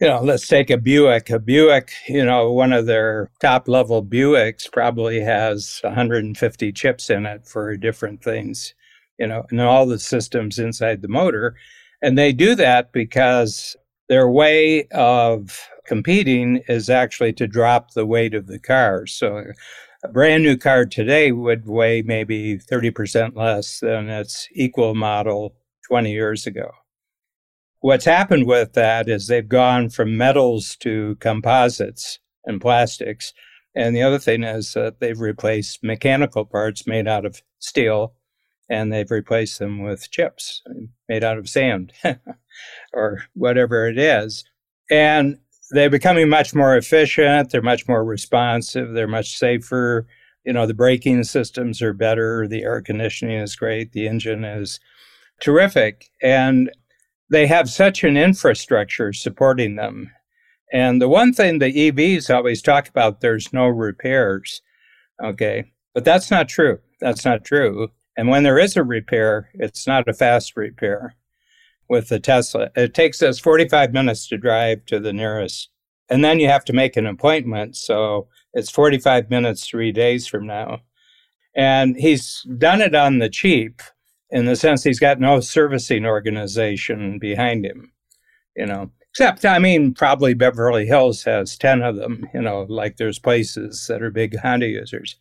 you 0.00 0.08
know, 0.08 0.20
let's 0.22 0.48
take 0.48 0.70
a 0.70 0.76
Buick. 0.76 1.30
A 1.30 1.38
Buick, 1.38 1.92
you 2.08 2.24
know, 2.24 2.50
one 2.50 2.72
of 2.72 2.86
their 2.86 3.30
top 3.40 3.68
level 3.68 4.04
Buicks 4.04 4.70
probably 4.70 5.20
has 5.20 5.80
150 5.82 6.72
chips 6.72 7.10
in 7.10 7.26
it 7.26 7.46
for 7.46 7.76
different 7.76 8.22
things, 8.22 8.74
you 9.18 9.26
know, 9.26 9.44
and 9.50 9.60
all 9.60 9.86
the 9.86 9.98
systems 9.98 10.58
inside 10.58 11.02
the 11.02 11.08
motor. 11.08 11.56
And 12.02 12.16
they 12.16 12.32
do 12.32 12.54
that 12.54 12.92
because 12.92 13.76
their 14.08 14.28
way 14.28 14.86
of 14.88 15.68
competing 15.86 16.62
is 16.68 16.90
actually 16.90 17.32
to 17.34 17.46
drop 17.46 17.92
the 17.92 18.06
weight 18.06 18.34
of 18.34 18.46
the 18.46 18.58
car. 18.58 19.06
So 19.06 19.44
a 20.04 20.08
brand 20.08 20.42
new 20.42 20.56
car 20.56 20.84
today 20.84 21.32
would 21.32 21.66
weigh 21.66 22.02
maybe 22.02 22.58
30% 22.58 23.36
less 23.36 23.80
than 23.80 24.08
its 24.08 24.48
equal 24.52 24.94
model 24.94 25.54
20 25.88 26.12
years 26.12 26.46
ago. 26.46 26.70
What's 27.80 28.04
happened 28.04 28.46
with 28.46 28.72
that 28.72 29.08
is 29.08 29.26
they've 29.26 29.48
gone 29.48 29.90
from 29.90 30.16
metals 30.16 30.76
to 30.80 31.16
composites 31.20 32.18
and 32.44 32.60
plastics. 32.60 33.32
And 33.74 33.94
the 33.94 34.02
other 34.02 34.18
thing 34.18 34.42
is 34.42 34.72
that 34.72 35.00
they've 35.00 35.20
replaced 35.20 35.84
mechanical 35.84 36.44
parts 36.44 36.86
made 36.86 37.06
out 37.06 37.24
of 37.24 37.42
steel 37.58 38.14
and 38.68 38.92
they've 38.92 39.10
replaced 39.10 39.58
them 39.58 39.82
with 39.82 40.10
chips 40.10 40.62
made 41.08 41.22
out 41.22 41.38
of 41.38 41.48
sand 41.48 41.92
or 42.92 43.22
whatever 43.34 43.86
it 43.88 43.98
is. 43.98 44.44
And 44.90 45.38
they're 45.70 45.90
becoming 45.90 46.28
much 46.28 46.54
more 46.54 46.76
efficient. 46.76 47.50
They're 47.50 47.62
much 47.62 47.88
more 47.88 48.04
responsive. 48.04 48.92
They're 48.92 49.08
much 49.08 49.36
safer. 49.36 50.06
You 50.44 50.52
know, 50.52 50.66
the 50.66 50.74
braking 50.74 51.24
systems 51.24 51.82
are 51.82 51.92
better. 51.92 52.46
The 52.46 52.62
air 52.62 52.80
conditioning 52.80 53.40
is 53.40 53.56
great. 53.56 53.92
The 53.92 54.06
engine 54.06 54.44
is 54.44 54.78
terrific. 55.40 56.10
And 56.22 56.70
they 57.30 57.46
have 57.46 57.68
such 57.68 58.04
an 58.04 58.16
infrastructure 58.16 59.12
supporting 59.12 59.74
them. 59.74 60.12
And 60.72 61.00
the 61.00 61.08
one 61.08 61.32
thing 61.32 61.58
the 61.58 61.72
EVs 61.72 62.32
always 62.32 62.62
talk 62.62 62.88
about, 62.88 63.20
there's 63.20 63.52
no 63.52 63.66
repairs. 63.66 64.62
Okay. 65.22 65.72
But 65.94 66.04
that's 66.04 66.30
not 66.30 66.48
true. 66.48 66.78
That's 67.00 67.24
not 67.24 67.44
true. 67.44 67.88
And 68.16 68.28
when 68.28 68.42
there 68.42 68.58
is 68.58 68.76
a 68.76 68.84
repair, 68.84 69.50
it's 69.54 69.86
not 69.86 70.08
a 70.08 70.14
fast 70.14 70.56
repair 70.56 71.14
with 71.88 72.08
the 72.08 72.18
Tesla. 72.18 72.70
It 72.74 72.94
takes 72.94 73.22
us 73.22 73.38
45 73.38 73.92
minutes 73.92 74.26
to 74.28 74.38
drive 74.38 74.86
to 74.86 74.98
the 74.98 75.12
nearest. 75.12 75.70
And 76.08 76.24
then 76.24 76.40
you 76.40 76.48
have 76.48 76.64
to 76.66 76.72
make 76.72 76.96
an 76.96 77.06
appointment. 77.06 77.76
So 77.76 78.28
it's 78.54 78.70
45 78.70 79.28
minutes, 79.30 79.66
three 79.66 79.92
days 79.92 80.26
from 80.26 80.46
now. 80.46 80.80
And 81.54 81.96
he's 81.96 82.46
done 82.58 82.80
it 82.80 82.94
on 82.94 83.18
the 83.18 83.28
cheap 83.28 83.82
in 84.30 84.46
the 84.46 84.56
sense 84.56 84.82
he's 84.82 84.98
got 84.98 85.20
no 85.20 85.40
servicing 85.40 86.04
organization 86.04 87.18
behind 87.18 87.64
him, 87.64 87.92
you 88.56 88.66
know. 88.66 88.90
Except, 89.10 89.46
I 89.46 89.58
mean, 89.58 89.94
probably 89.94 90.34
Beverly 90.34 90.84
Hills 90.86 91.24
has 91.24 91.56
10 91.56 91.80
of 91.82 91.96
them, 91.96 92.28
you 92.34 92.42
know, 92.42 92.66
like 92.68 92.98
there's 92.98 93.18
places 93.18 93.86
that 93.88 94.02
are 94.02 94.10
big 94.10 94.36
Honda 94.38 94.66
users. 94.66 95.16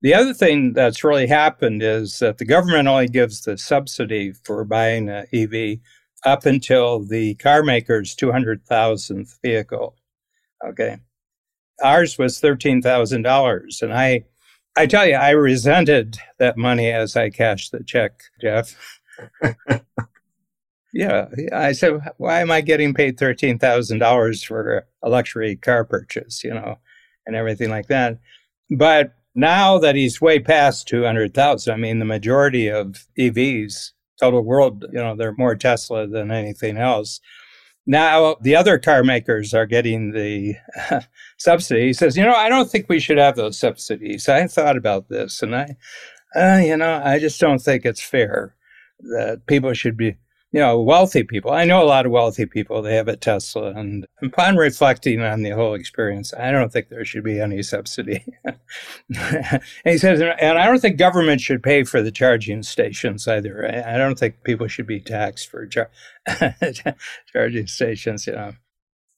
The 0.00 0.14
other 0.14 0.32
thing 0.32 0.74
that's 0.74 1.02
really 1.02 1.26
happened 1.26 1.82
is 1.82 2.20
that 2.20 2.38
the 2.38 2.44
government 2.44 2.86
only 2.86 3.08
gives 3.08 3.42
the 3.42 3.58
subsidy 3.58 4.32
for 4.32 4.64
buying 4.64 5.08
an 5.08 5.26
EV 5.32 5.80
up 6.24 6.46
until 6.46 7.04
the 7.04 7.34
car 7.36 7.62
maker's 7.62 8.14
200,000th 8.14 9.40
vehicle. 9.42 9.96
Okay. 10.64 10.98
Ours 11.82 12.16
was 12.16 12.40
$13,000. 12.40 13.82
And 13.82 13.92
I, 13.92 14.24
I 14.76 14.86
tell 14.86 15.06
you, 15.06 15.14
I 15.14 15.30
resented 15.30 16.18
that 16.38 16.56
money 16.56 16.90
as 16.90 17.16
I 17.16 17.30
cashed 17.30 17.72
the 17.72 17.82
check, 17.82 18.22
Jeff. 18.40 19.00
yeah. 20.92 21.26
I 21.52 21.72
said, 21.72 22.00
why 22.18 22.40
am 22.40 22.52
I 22.52 22.60
getting 22.60 22.94
paid 22.94 23.18
$13,000 23.18 24.44
for 24.46 24.86
a 25.02 25.08
luxury 25.08 25.56
car 25.56 25.84
purchase, 25.84 26.44
you 26.44 26.54
know, 26.54 26.78
and 27.26 27.34
everything 27.34 27.70
like 27.70 27.88
that? 27.88 28.18
But 28.70 29.14
now 29.38 29.78
that 29.78 29.94
he's 29.94 30.20
way 30.20 30.40
past 30.40 30.88
200,000, 30.88 31.72
I 31.72 31.76
mean, 31.76 32.00
the 32.00 32.04
majority 32.04 32.66
of 32.66 33.06
EVs 33.16 33.92
total 34.20 34.42
world, 34.42 34.84
you 34.92 34.98
know, 34.98 35.14
they're 35.14 35.34
more 35.38 35.54
Tesla 35.54 36.08
than 36.08 36.32
anything 36.32 36.76
else. 36.76 37.20
Now, 37.86 38.34
the 38.40 38.56
other 38.56 38.78
car 38.78 39.04
makers 39.04 39.54
are 39.54 39.64
getting 39.64 40.10
the 40.10 40.56
subsidy. 41.38 41.86
He 41.86 41.92
says, 41.92 42.16
you 42.16 42.24
know, 42.24 42.34
I 42.34 42.48
don't 42.48 42.68
think 42.68 42.88
we 42.88 42.98
should 42.98 43.18
have 43.18 43.36
those 43.36 43.56
subsidies. 43.56 44.28
I 44.28 44.48
thought 44.48 44.76
about 44.76 45.08
this 45.08 45.40
and 45.40 45.54
I, 45.54 45.76
uh, 46.34 46.56
you 46.56 46.76
know, 46.76 47.00
I 47.04 47.20
just 47.20 47.40
don't 47.40 47.60
think 47.60 47.84
it's 47.84 48.02
fair 48.02 48.56
that 48.98 49.46
people 49.46 49.72
should 49.72 49.96
be 49.96 50.16
you 50.52 50.60
know, 50.60 50.80
wealthy 50.80 51.24
people. 51.24 51.50
I 51.50 51.64
know 51.64 51.82
a 51.82 51.84
lot 51.84 52.06
of 52.06 52.12
wealthy 52.12 52.46
people. 52.46 52.80
They 52.82 52.96
have 52.96 53.08
a 53.08 53.16
Tesla, 53.16 53.72
and 53.72 54.06
upon 54.22 54.56
reflecting 54.56 55.20
on 55.20 55.42
the 55.42 55.50
whole 55.50 55.74
experience, 55.74 56.32
I 56.34 56.50
don't 56.50 56.72
think 56.72 56.88
there 56.88 57.04
should 57.04 57.24
be 57.24 57.40
any 57.40 57.62
subsidy. 57.62 58.24
and 58.44 59.62
he 59.84 59.98
says, 59.98 60.20
and 60.20 60.58
I 60.58 60.66
don't 60.66 60.80
think 60.80 60.98
government 60.98 61.40
should 61.40 61.62
pay 61.62 61.84
for 61.84 62.02
the 62.02 62.12
charging 62.12 62.62
stations 62.62 63.28
either. 63.28 63.66
I 63.86 63.98
don't 63.98 64.18
think 64.18 64.42
people 64.44 64.68
should 64.68 64.86
be 64.86 65.00
taxed 65.00 65.50
for 65.50 65.66
char- 65.66 65.90
charging 67.32 67.66
stations. 67.66 68.26
You 68.26 68.32
know, 68.34 68.52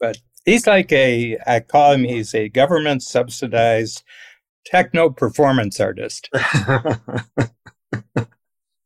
but 0.00 0.18
He's 0.44 0.66
like 0.66 0.90
a, 0.92 1.38
I 1.46 1.60
call 1.60 1.92
him, 1.92 2.04
he's 2.04 2.34
a 2.34 2.48
government 2.48 3.02
subsidized 3.02 4.02
techno 4.64 5.10
performance 5.10 5.78
artist. 5.80 6.30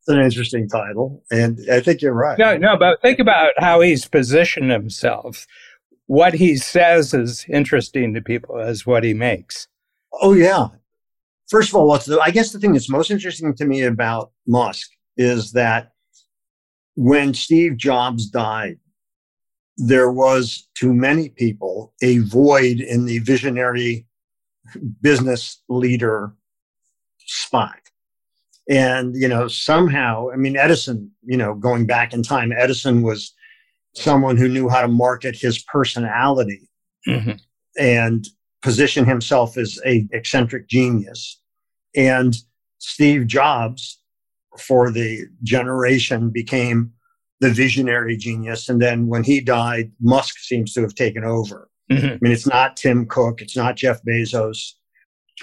it's 0.07 0.15
an 0.15 0.23
interesting 0.23 0.69
title. 0.69 1.23
And 1.31 1.59
I 1.73 1.81
think 1.81 2.03
you're 2.03 2.13
right. 2.13 2.39
No, 2.39 2.59
no, 2.59 2.77
but 2.77 3.01
think 3.01 3.19
about 3.19 3.53
how 3.57 3.81
he's 3.81 4.07
positioned 4.07 4.71
himself. 4.71 5.47
What 6.07 6.35
he 6.35 6.57
says 6.57 7.15
is 7.15 7.47
interesting 7.49 8.13
to 8.13 8.21
people 8.21 8.61
as 8.61 8.85
what 8.85 9.03
he 9.03 9.15
makes. 9.15 9.67
Oh, 10.21 10.35
yeah. 10.35 10.69
First 11.49 11.71
of 11.71 11.77
all, 11.77 11.89
what's 11.89 12.05
the, 12.05 12.21
I 12.21 12.31
guess 12.31 12.53
the 12.53 12.59
thing 12.59 12.75
that's 12.75 12.91
most 12.91 13.11
interesting 13.11 13.55
to 13.55 13.65
me 13.65 13.83
about 13.83 14.33
Musk 14.47 14.91
is 15.17 15.53
that 15.53 15.93
when 16.97 17.33
Steve 17.33 17.79
Jobs 17.79 18.27
died, 18.27 18.79
there 19.79 20.13
was 20.13 20.69
to 20.77 20.93
many 20.93 21.31
people 21.31 21.95
a 22.03 22.19
void 22.19 22.81
in 22.81 23.07
the 23.07 23.21
visionary 23.21 24.07
business 25.01 25.63
leader 25.71 26.35
spot. 27.27 27.79
And, 28.69 29.15
you 29.15 29.29
know, 29.29 29.47
somehow, 29.47 30.31
I 30.33 30.37
mean, 30.37 30.57
Edison, 30.57 31.11
you 31.23 31.37
know, 31.37 31.55
going 31.55 31.87
back 31.87 32.15
in 32.15 32.23
time, 32.23 32.53
Edison 32.53 33.03
was 33.03 33.35
someone 33.95 34.37
who 34.37 34.49
knew 34.49 34.69
how 34.69 34.81
to 34.81 34.89
market 34.89 35.37
his 35.37 35.63
personality 35.63 36.69
mm-hmm. 37.07 37.33
and 37.79 38.27
position 38.63 39.05
himself 39.05 39.59
as 39.59 39.79
a 39.85 40.07
eccentric 40.13 40.69
genius. 40.69 41.41
And 41.95 42.35
Steve 42.79 43.27
Jobs, 43.27 44.01
for 44.59 44.91
the 44.91 45.27
generation, 45.43 46.31
became 46.31 46.93
the 47.41 47.51
visionary 47.51 48.17
genius. 48.17 48.69
And 48.69 48.81
then 48.81 49.07
when 49.09 49.25
he 49.25 49.41
died, 49.41 49.93
Musk 50.01 50.39
seems 50.39 50.73
to 50.73 50.81
have 50.81 50.95
taken 50.95 51.25
over. 51.25 51.69
Mm-hmm. 51.93 52.07
I 52.07 52.19
mean, 52.21 52.33
it's 52.33 52.47
not 52.47 52.77
Tim 52.77 53.07
Cook, 53.07 53.43
it's 53.43 53.57
not 53.57 53.77
Jeff 53.77 54.03
Bezos, 54.03 54.73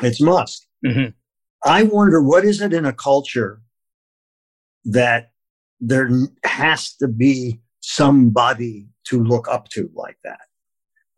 it's 0.01 0.19
Musk. 0.19 0.63
Mm-hmm. 0.83 1.09
I 1.63 1.83
wonder 1.83 2.21
what 2.21 2.45
is 2.45 2.61
it 2.61 2.73
in 2.73 2.85
a 2.85 2.93
culture 2.93 3.61
that 4.85 5.31
there 5.79 6.09
has 6.43 6.95
to 6.95 7.07
be 7.07 7.61
somebody 7.81 8.87
to 9.05 9.23
look 9.23 9.47
up 9.47 9.69
to 9.69 9.89
like 9.93 10.17
that. 10.23 10.39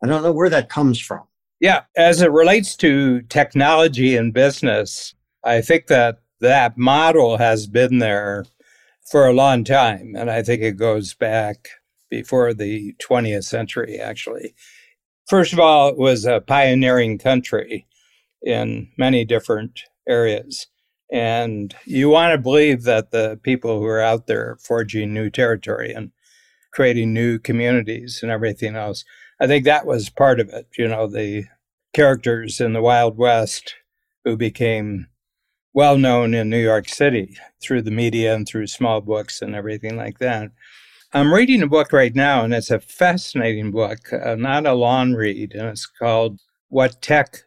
I 0.02 0.06
don't 0.06 0.22
know 0.22 0.32
where 0.32 0.50
that 0.50 0.68
comes 0.68 1.00
from. 1.00 1.24
Yeah, 1.60 1.82
as 1.96 2.20
it 2.20 2.30
relates 2.30 2.76
to 2.76 3.22
technology 3.22 4.16
and 4.16 4.34
business, 4.34 5.14
I 5.44 5.60
think 5.60 5.86
that 5.86 6.18
that 6.40 6.76
model 6.76 7.38
has 7.38 7.66
been 7.66 7.98
there 7.98 8.44
for 9.10 9.26
a 9.26 9.32
long 9.32 9.64
time. 9.64 10.14
And 10.16 10.30
I 10.30 10.42
think 10.42 10.62
it 10.62 10.76
goes 10.76 11.14
back 11.14 11.68
before 12.10 12.52
the 12.52 12.94
20th 13.02 13.44
century, 13.44 13.98
actually. 13.98 14.54
First 15.26 15.52
of 15.52 15.58
all, 15.58 15.88
it 15.88 15.96
was 15.96 16.26
a 16.26 16.40
pioneering 16.40 17.18
country 17.18 17.86
in 18.42 18.90
many 18.98 19.24
different 19.24 19.84
areas. 20.08 20.66
And 21.12 21.74
you 21.84 22.08
want 22.08 22.32
to 22.32 22.38
believe 22.38 22.84
that 22.84 23.10
the 23.10 23.38
people 23.42 23.78
who 23.78 23.86
are 23.86 24.00
out 24.00 24.26
there 24.26 24.56
forging 24.62 25.12
new 25.12 25.30
territory 25.30 25.92
and 25.92 26.10
creating 26.72 27.12
new 27.12 27.38
communities 27.38 28.20
and 28.22 28.32
everything 28.32 28.74
else, 28.74 29.04
I 29.40 29.46
think 29.46 29.64
that 29.64 29.86
was 29.86 30.10
part 30.10 30.40
of 30.40 30.48
it. 30.48 30.66
You 30.78 30.88
know, 30.88 31.06
the 31.06 31.44
characters 31.92 32.60
in 32.60 32.72
the 32.72 32.82
Wild 32.82 33.16
West 33.16 33.74
who 34.24 34.36
became 34.36 35.06
well 35.72 35.98
known 35.98 36.34
in 36.34 36.48
New 36.48 36.62
York 36.62 36.88
City 36.88 37.36
through 37.62 37.82
the 37.82 37.90
media 37.90 38.34
and 38.34 38.46
through 38.46 38.66
small 38.68 39.00
books 39.00 39.42
and 39.42 39.54
everything 39.54 39.96
like 39.96 40.18
that. 40.18 40.50
I'm 41.12 41.32
reading 41.32 41.62
a 41.62 41.68
book 41.68 41.92
right 41.92 42.14
now, 42.14 42.42
and 42.42 42.52
it's 42.52 42.72
a 42.72 42.80
fascinating 42.80 43.70
book, 43.70 44.12
uh, 44.12 44.34
not 44.34 44.66
a 44.66 44.74
long 44.74 45.12
read, 45.12 45.54
and 45.54 45.68
it's 45.68 45.86
called 45.86 46.40
What 46.68 47.00
Tech, 47.00 47.42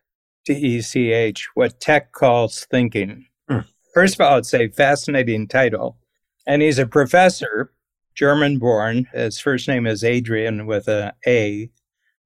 T 0.48 0.54
E 0.54 0.82
C 0.82 1.12
H, 1.12 1.50
What 1.54 1.80
Tech 1.80 2.12
Calls 2.12 2.66
Thinking. 2.72 3.26
Hmm. 3.50 3.60
First 3.94 4.16
of 4.16 4.22
all, 4.22 4.38
it's 4.38 4.54
a 4.54 4.70
fascinating 4.70 5.48
title. 5.48 5.98
And 6.46 6.62
he's 6.62 6.80
a 6.80 6.88
professor, 6.88 7.74
German 8.16 8.58
born. 8.58 9.08
His 9.14 9.40
first 9.40 9.68
name 9.68 9.86
is 9.86 10.04
Adrian 10.04 10.66
with 10.66 10.88
a 10.88 11.14
A, 11.28 11.70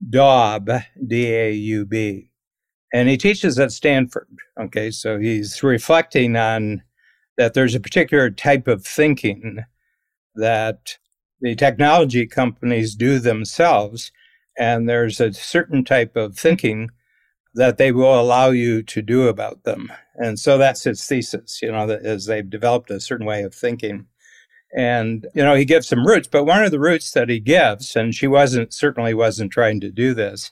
Daub, 0.10 0.70
D 1.08 1.34
A 1.34 1.52
U 1.52 1.86
B 1.86 2.32
and 2.94 3.10
he 3.10 3.18
teaches 3.18 3.58
at 3.60 3.72
Stanford. 3.72 4.28
Okay, 4.60 4.92
so 4.92 5.18
he's 5.20 5.64
reflecting 5.64 6.36
on 6.36 6.82
that 7.38 7.54
there's 7.54 7.76
a 7.76 7.80
particular 7.80 8.30
type 8.30 8.68
of 8.68 8.86
thinking 8.86 9.64
that 10.36 10.98
the 11.40 11.56
technology 11.56 12.28
companies 12.28 12.96
do 12.96 13.20
themselves, 13.20 14.12
and 14.58 14.88
there's 14.88 15.20
a 15.20 15.34
certain 15.34 15.84
type 15.84 16.16
of 16.16 16.38
thinking 16.38 16.90
that 17.54 17.78
they 17.78 17.92
will 17.92 18.20
allow 18.20 18.50
you 18.50 18.82
to 18.84 19.02
do 19.02 19.28
about 19.28 19.64
them. 19.64 19.92
And 20.16 20.40
so 20.40 20.58
that's 20.58 20.84
his 20.84 21.06
thesis, 21.06 21.62
you 21.62 21.72
know, 21.72 21.86
that 21.88 22.06
is 22.06 22.26
they've 22.26 22.50
developed 22.50 22.90
a 22.92 23.00
certain 23.00 23.26
way 23.26 23.44
of 23.44 23.54
thinking. 23.54 24.06
And, 24.76 25.28
you 25.36 25.44
know, 25.44 25.56
he 25.56 25.66
gives 25.66 25.88
some 25.88 26.08
roots, 26.08 26.30
but 26.30 26.46
one 26.46 26.64
of 26.64 26.72
the 26.72 26.80
roots 26.80 27.12
that 27.12 27.28
he 27.28 27.40
gives, 27.40 27.96
and 27.96 28.16
she 28.16 28.28
wasn't 28.28 28.74
certainly 28.74 29.14
wasn't 29.14 29.52
trying 29.52 29.82
to 29.82 29.92
do 29.92 30.14
this, 30.14 30.50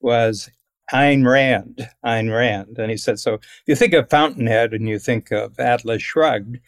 was 0.00 0.48
Ayn 0.92 1.30
Rand, 1.30 1.90
Ayn 2.02 2.34
Rand. 2.34 2.78
And 2.78 2.90
he 2.90 2.96
said, 2.96 3.18
so 3.18 3.34
if 3.34 3.62
you 3.66 3.74
think 3.74 3.92
of 3.92 4.08
Fountainhead 4.08 4.72
and 4.72 4.88
you 4.88 4.98
think 4.98 5.30
of 5.30 5.60
Atlas 5.60 6.02
Shrugged, 6.02 6.58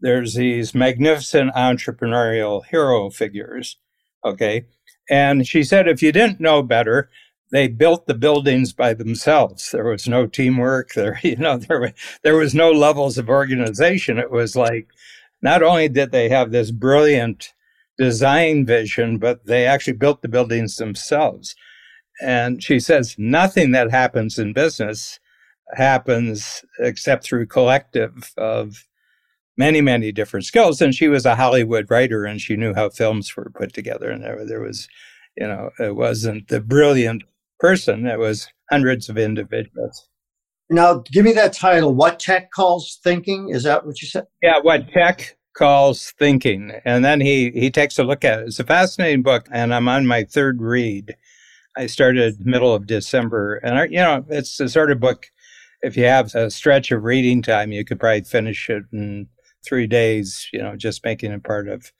there's 0.00 0.34
these 0.34 0.74
magnificent 0.74 1.52
entrepreneurial 1.54 2.64
hero 2.64 3.10
figures. 3.10 3.76
Okay. 4.24 4.64
And 5.10 5.46
she 5.46 5.62
said, 5.64 5.86
if 5.86 6.02
you 6.02 6.12
didn't 6.12 6.40
know 6.40 6.62
better, 6.62 7.10
they 7.50 7.68
built 7.68 8.06
the 8.06 8.14
buildings 8.14 8.72
by 8.72 8.94
themselves. 8.94 9.70
There 9.70 9.84
was 9.84 10.06
no 10.06 10.26
teamwork. 10.26 10.94
There, 10.94 11.18
you 11.22 11.36
know, 11.36 11.56
there, 11.58 11.94
there 12.22 12.36
was 12.36 12.54
no 12.54 12.70
levels 12.70 13.18
of 13.18 13.28
organization. 13.28 14.18
It 14.18 14.30
was 14.30 14.56
like, 14.56 14.88
not 15.40 15.62
only 15.62 15.88
did 15.88 16.10
they 16.10 16.28
have 16.28 16.50
this 16.50 16.70
brilliant 16.70 17.52
design 17.96 18.64
vision, 18.66 19.18
but 19.18 19.46
they 19.46 19.66
actually 19.66 19.94
built 19.94 20.22
the 20.22 20.28
buildings 20.28 20.76
themselves. 20.76 21.54
And 22.20 22.62
she 22.62 22.80
says 22.80 23.14
nothing 23.18 23.70
that 23.72 23.90
happens 23.90 24.38
in 24.38 24.52
business 24.52 25.20
happens 25.74 26.64
except 26.80 27.24
through 27.24 27.46
collective 27.46 28.32
of 28.36 28.86
many, 29.56 29.80
many 29.80 30.12
different 30.12 30.46
skills. 30.46 30.80
And 30.80 30.94
she 30.94 31.08
was 31.08 31.26
a 31.26 31.36
Hollywood 31.36 31.90
writer 31.90 32.24
and 32.24 32.40
she 32.40 32.56
knew 32.56 32.74
how 32.74 32.88
films 32.88 33.36
were 33.36 33.50
put 33.54 33.72
together. 33.72 34.10
And 34.10 34.22
there, 34.22 34.44
there 34.44 34.60
was, 34.60 34.88
you 35.36 35.46
know, 35.46 35.70
it 35.78 35.94
wasn't 35.94 36.48
the 36.48 36.60
brilliant 36.60 37.22
person, 37.58 38.06
it 38.06 38.18
was 38.18 38.48
hundreds 38.70 39.08
of 39.08 39.18
individuals. 39.18 40.08
Now, 40.70 41.02
give 41.12 41.24
me 41.24 41.32
that 41.32 41.54
title. 41.54 41.94
What 41.94 42.20
tech 42.20 42.50
calls 42.50 42.98
thinking? 43.02 43.48
Is 43.50 43.62
that 43.62 43.86
what 43.86 44.02
you 44.02 44.08
said? 44.08 44.26
Yeah, 44.42 44.60
what 44.60 44.88
tech 44.92 45.38
calls 45.58 46.12
thinking. 46.18 46.72
And 46.84 47.04
then 47.04 47.20
he, 47.20 47.50
he 47.50 47.70
takes 47.70 47.98
a 47.98 48.04
look 48.04 48.24
at 48.24 48.40
it. 48.40 48.48
It's 48.48 48.60
a 48.60 48.64
fascinating 48.64 49.22
book, 49.22 49.48
and 49.50 49.74
I'm 49.74 49.88
on 49.88 50.06
my 50.06 50.24
third 50.24 50.60
read. 50.60 51.16
I 51.76 51.86
started 51.86 52.44
middle 52.44 52.74
of 52.74 52.86
December, 52.86 53.56
and 53.56 53.78
I, 53.78 53.84
you 53.84 53.98
know, 53.98 54.24
it's 54.28 54.56
the 54.56 54.68
sort 54.68 54.90
of 54.90 55.00
book. 55.00 55.26
If 55.80 55.96
you 55.96 56.04
have 56.04 56.34
a 56.34 56.50
stretch 56.50 56.90
of 56.90 57.04
reading 57.04 57.40
time, 57.40 57.72
you 57.72 57.84
could 57.84 58.00
probably 58.00 58.22
finish 58.22 58.68
it 58.68 58.84
in 58.92 59.28
three 59.64 59.86
days. 59.86 60.48
You 60.52 60.60
know, 60.60 60.76
just 60.76 61.04
making 61.04 61.32
it 61.32 61.44
part 61.44 61.68
of 61.68 61.92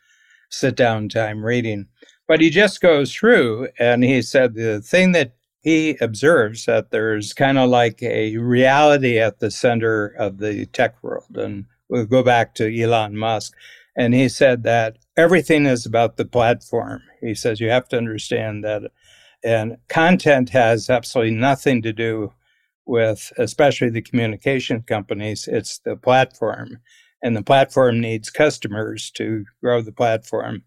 sit 0.51 0.77
down 0.77 1.09
time 1.09 1.45
reading. 1.45 1.87
But 2.27 2.41
he 2.41 2.51
just 2.51 2.81
goes 2.81 3.15
through, 3.15 3.69
and 3.79 4.05
he 4.05 4.21
said 4.21 4.55
the 4.55 4.81
thing 4.81 5.13
that 5.13 5.38
he 5.61 5.97
observes 6.01 6.65
that 6.67 6.91
there's 6.91 7.33
kind 7.33 7.59
of 7.59 7.69
like 7.69 8.03
a 8.03 8.37
reality 8.37 9.19
at 9.19 9.41
the 9.41 9.51
center 9.51 10.07
of 10.07 10.39
the 10.39 10.67
tech 10.67 11.03
world, 11.03 11.37
and 11.37 11.67
we'll 11.89 12.07
go 12.07 12.23
back 12.23 12.55
to 12.57 12.83
Elon 12.83 13.17
Musk. 13.17 13.55
And 13.97 14.15
he 14.15 14.29
said 14.29 14.63
that 14.63 14.99
everything 15.17 15.67
is 15.67 15.85
about 15.85 16.17
the 16.17 16.25
platform. 16.25 17.03
He 17.21 17.35
says 17.35 17.61
you 17.61 17.71
have 17.71 17.89
to 17.89 17.97
understand 17.97 18.65
that 18.65 18.83
and 19.45 19.77
content 19.89 20.51
has 20.51 20.91
absolutely 20.91 21.35
nothing 21.35 21.83
to 21.83 21.93
do 21.93 22.33
with, 22.87 23.33
especially 23.39 23.91
the 23.91 24.03
communication 24.03 24.83
companies. 24.83 25.47
It's 25.47 25.79
the 25.79 25.97
platform. 25.97 26.79
And 27.23 27.37
the 27.37 27.43
platform 27.43 28.01
needs 28.01 28.31
customers 28.31 29.11
to 29.13 29.45
grow 29.63 29.83
the 29.83 29.93
platform. 29.93 30.63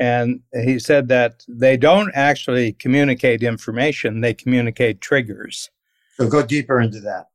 And 0.00 0.40
he 0.64 0.78
said 0.78 1.08
that 1.08 1.44
they 1.46 1.76
don't 1.76 2.10
actually 2.14 2.72
communicate 2.72 3.42
information, 3.42 4.22
they 4.22 4.32
communicate 4.32 5.02
triggers. 5.02 5.70
So 6.16 6.26
go 6.26 6.42
deeper 6.42 6.80
into 6.80 7.00
that. 7.00 7.26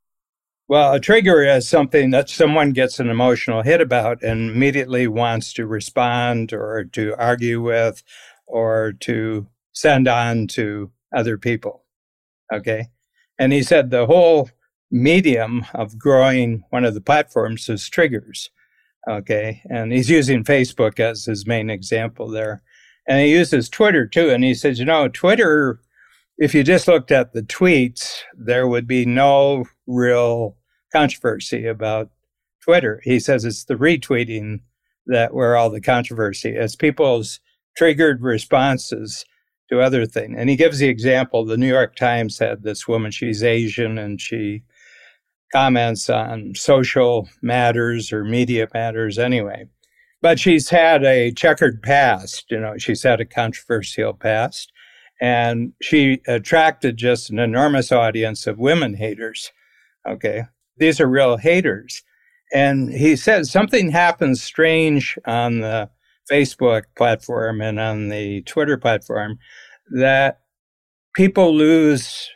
Well, 0.67 0.93
a 0.93 0.99
trigger 0.99 1.43
is 1.43 1.69
something 1.69 2.09
that 2.09 2.27
someone 2.27 2.71
gets 2.71 2.99
an 2.99 3.07
emotional 3.07 3.61
hit 3.61 3.81
about 3.81 4.23
and 4.23 4.49
immediately 4.49 5.07
wants 5.07 5.53
to 5.53 5.67
respond 5.67 6.53
or 6.53 6.85
to 6.93 7.13
argue 7.19 7.61
with 7.61 8.01
or 8.47 8.93
to 9.01 9.47
send 9.73 10.07
on 10.07 10.47
to 10.47 10.91
other 11.15 11.37
people. 11.37 11.83
Okay. 12.51 12.87
And 13.37 13.53
he 13.53 13.61
said 13.61 13.91
the 13.91 14.07
whole 14.07 14.49
medium 14.89 15.65
of 15.75 15.99
growing 15.99 16.63
one 16.71 16.83
of 16.83 16.95
the 16.95 17.01
platforms 17.01 17.69
is 17.69 17.87
triggers. 17.87 18.49
Okay. 19.09 19.61
And 19.69 19.91
he's 19.91 20.09
using 20.09 20.43
Facebook 20.43 20.99
as 20.99 21.25
his 21.25 21.45
main 21.45 21.69
example 21.69 22.29
there. 22.29 22.63
And 23.07 23.19
he 23.21 23.31
uses 23.31 23.69
Twitter 23.69 24.07
too. 24.07 24.31
And 24.31 24.43
he 24.43 24.53
says, 24.53 24.79
you 24.79 24.85
know, 24.85 25.07
Twitter 25.07 25.79
if 26.37 26.53
you 26.53 26.63
just 26.63 26.87
looked 26.87 27.11
at 27.11 27.33
the 27.33 27.41
tweets, 27.41 28.21
there 28.37 28.67
would 28.67 28.87
be 28.87 29.05
no 29.05 29.65
real 29.87 30.57
controversy 30.91 31.65
about 31.65 32.09
Twitter. 32.61 33.01
He 33.03 33.19
says 33.19 33.45
it's 33.45 33.65
the 33.65 33.75
retweeting 33.75 34.61
that 35.05 35.33
where 35.33 35.55
all 35.55 35.69
the 35.69 35.81
controversy 35.81 36.55
is. 36.55 36.75
People's 36.75 37.39
triggered 37.77 38.21
responses 38.21 39.25
to 39.69 39.79
other 39.79 40.05
things. 40.05 40.35
And 40.37 40.49
he 40.49 40.55
gives 40.55 40.79
the 40.79 40.89
example 40.89 41.45
the 41.45 41.57
New 41.57 41.67
York 41.67 41.95
Times 41.95 42.39
had 42.39 42.63
this 42.63 42.87
woman, 42.87 43.11
she's 43.11 43.43
Asian, 43.43 43.97
and 43.97 44.19
she 44.19 44.63
comments 45.55 46.09
on 46.09 46.53
social 46.53 47.29
matters 47.41 48.11
or 48.11 48.25
media 48.25 48.67
matters 48.73 49.17
anyway. 49.17 49.65
But 50.21 50.37
she's 50.37 50.69
had 50.69 51.05
a 51.05 51.31
checkered 51.31 51.81
past, 51.81 52.45
you 52.49 52.59
know, 52.59 52.77
she's 52.77 53.03
had 53.03 53.21
a 53.21 53.25
controversial 53.25 54.13
past. 54.13 54.73
And 55.21 55.71
she 55.81 56.19
attracted 56.27 56.97
just 56.97 57.29
an 57.29 57.39
enormous 57.39 57.93
audience 57.93 58.47
of 58.47 58.57
women 58.57 58.95
haters. 58.95 59.49
Okay. 60.05 60.43
These 60.75 60.99
are 60.99 61.07
real 61.07 61.37
haters. 61.37 62.03
And 62.53 62.91
he 62.91 63.15
said 63.15 63.45
something 63.45 63.91
happens 63.91 64.43
strange 64.43 65.17
on 65.25 65.61
the 65.61 65.89
Facebook 66.29 66.83
platform 66.97 67.61
and 67.61 67.79
on 67.79 68.09
the 68.09 68.41
Twitter 68.41 68.77
platform 68.77 69.39
that 69.91 70.41
people 71.15 71.55
lose 71.55 72.29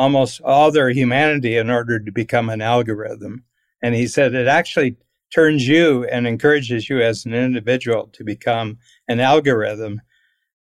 almost 0.00 0.40
all 0.40 0.72
their 0.72 0.88
humanity 0.88 1.58
in 1.58 1.68
order 1.68 2.00
to 2.00 2.10
become 2.10 2.48
an 2.48 2.62
algorithm. 2.62 3.44
And 3.82 3.94
he 3.94 4.06
said 4.06 4.32
it 4.32 4.46
actually 4.46 4.96
turns 5.30 5.68
you 5.68 6.04
and 6.04 6.26
encourages 6.26 6.88
you 6.88 7.02
as 7.02 7.26
an 7.26 7.34
individual 7.34 8.08
to 8.14 8.24
become 8.24 8.78
an 9.08 9.20
algorithm 9.20 10.00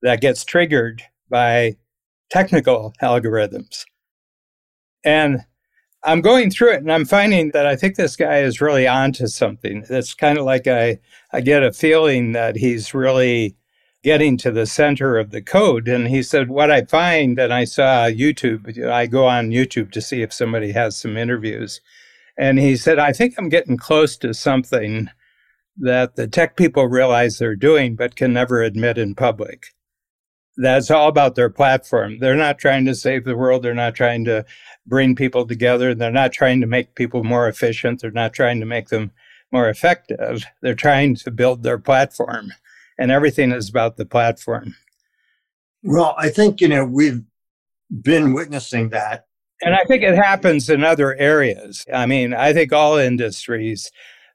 that 0.01 0.23
gets 0.23 0.47
triggered 0.47 1.03
by 1.29 1.77
technical 2.31 2.95
algorithms. 3.03 3.85
And 5.05 5.45
I'm 6.05 6.23
going 6.23 6.51
through 6.51 6.73
it 6.73 6.81
and 6.81 6.91
I'm 6.91 7.05
finding 7.05 7.51
that 7.51 7.67
I 7.67 7.77
think 7.77 7.97
this 7.97 8.17
guy 8.17 8.39
is 8.39 8.63
really 8.63 8.89
onto 8.89 9.27
something. 9.27 9.85
It's 9.91 10.15
kind 10.15 10.39
of 10.39 10.47
like 10.47 10.67
I, 10.67 11.01
I 11.35 11.43
get 11.43 11.63
a 11.63 11.71
feeling 11.71 12.33
that 12.33 12.57
he's 12.57 12.95
really 12.95 13.58
getting 14.09 14.39
to 14.39 14.51
the 14.51 14.65
center 14.65 15.19
of 15.19 15.33
the 15.33 15.43
code. 15.43 15.87
And 15.87 16.09
he 16.09 16.23
said, 16.23 16.49
What 16.49 16.71
I 16.71 16.83
find, 16.87 17.39
and 17.39 17.53
I 17.53 17.65
saw 17.65 18.07
YouTube, 18.09 18.83
I 18.89 19.05
go 19.05 19.27
on 19.27 19.51
YouTube 19.51 19.93
to 19.93 20.01
see 20.01 20.23
if 20.23 20.33
somebody 20.33 20.73
has 20.73 20.97
some 20.97 21.19
interviews. 21.19 21.83
And 22.39 22.59
he 22.59 22.75
said, 22.75 22.99
I 22.99 23.13
think 23.13 23.35
I'm 23.37 23.51
getting 23.51 23.77
close 23.77 24.17
to 24.19 24.33
something 24.33 25.11
that 25.77 26.17
the 26.17 26.27
tech 26.27 26.57
people 26.57 26.87
realize 26.87 27.37
they're 27.37 27.55
doing, 27.55 27.97
but 27.97 28.17
can 28.17 28.33
never 28.33 28.63
admit 28.63 28.97
in 28.97 29.15
public. 29.15 29.67
That's 30.57 30.91
all 30.91 31.09
about 31.09 31.35
their 31.35 31.51
platform. 31.51 32.19
They're 32.19 32.35
not 32.35 32.59
trying 32.59 32.87
to 32.87 32.95
save 32.95 33.27
the 33.27 33.37
world. 33.37 33.63
They're 33.63 33.75
not 33.75 33.95
trying 33.95 34.25
to 34.25 34.47
bring 34.87 35.17
people 35.17 35.47
together. 35.47 35.95
They're 35.95 36.11
not 36.11 36.33
trying 36.33 36.63
to 36.63 36.67
make 36.67 36.95
people 36.95 37.25
more 37.25 37.47
efficient. 37.47 38.01
They're 38.01 38.11
not 38.11 38.33
trying 38.33 38.59
to 38.61 38.67
make 38.67 38.89
them 38.89 39.11
more 39.53 39.69
effective. 39.69 40.47
They're 40.63 40.75
trying 40.75 41.17
to 41.17 41.31
build 41.31 41.63
their 41.63 41.79
platform 41.79 42.53
and 42.99 43.11
everything 43.11 43.53
is 43.53 43.69
about 43.69 43.97
the 43.97 44.07
platform. 44.07 44.75
Well, 45.83 46.15
I 46.19 46.29
think, 46.29 46.61
you 46.61 46.69
know, 46.69 46.85
we've 46.85 47.23
been 48.03 48.35
witnessing 48.35 48.91
that. 48.91 49.27
And 49.63 49.75
I 49.75 49.85
think 49.85 50.03
it 50.03 50.17
happens 50.17 50.69
in 50.71 50.85
other 50.85 51.17
areas. 51.17 51.85
I 51.93 52.07
mean, 52.07 52.35
I 52.35 52.53
think 52.53 52.73
all 52.73 52.97
industries, 52.97 53.91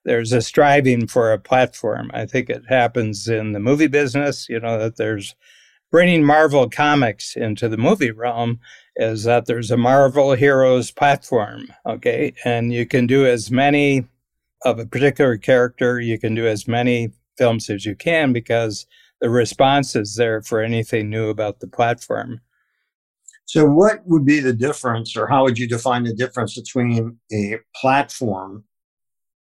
there's 0.06 0.34
a 0.34 0.42
striving 0.42 1.08
for 1.08 1.32
a 1.32 1.40
platform. 1.40 2.12
I 2.14 2.26
think 2.26 2.50
it 2.50 2.64
happens 2.68 3.28
in 3.28 3.54
the 3.54 3.60
movie 3.60 3.88
business, 3.88 4.50
you 4.50 4.60
know, 4.60 4.78
that 4.80 4.98
there's 4.98 5.36
bringing 5.92 6.26
Marvel 6.26 6.70
comics 6.70 7.36
into 7.36 7.70
the 7.70 7.78
movie 7.78 8.12
realm 8.12 8.60
is 8.96 9.24
that 9.24 9.46
there's 9.46 9.72
a 9.72 9.78
Marvel 9.78 10.34
Heroes 10.34 10.92
platform, 10.92 11.72
okay? 11.86 12.34
And 12.44 12.74
you 12.74 12.86
can 12.86 13.08
do 13.08 13.26
as 13.26 13.52
many 13.52 14.06
of 14.66 14.80
a 14.80 14.86
particular 14.86 15.38
character, 15.38 16.00
you 16.00 16.18
can 16.18 16.36
do 16.36 16.48
as 16.48 16.68
many 16.68 17.12
films 17.38 17.70
as 17.70 17.86
you 17.86 17.96
can 17.96 18.34
because 18.34 18.86
the 19.22 19.30
response 19.30 19.96
is 19.96 20.16
there 20.16 20.42
for 20.42 20.62
anything 20.62 21.10
new 21.10 21.30
about 21.30 21.60
the 21.60 21.68
platform. 21.68 22.42
So, 23.46 23.66
what 23.66 24.06
would 24.06 24.26
be 24.26 24.40
the 24.40 24.54
difference, 24.54 25.16
or 25.16 25.28
how 25.28 25.44
would 25.44 25.58
you 25.58 25.68
define 25.68 26.04
the 26.04 26.14
difference 26.14 26.60
between 26.60 27.18
a 27.32 27.58
platform 27.76 28.64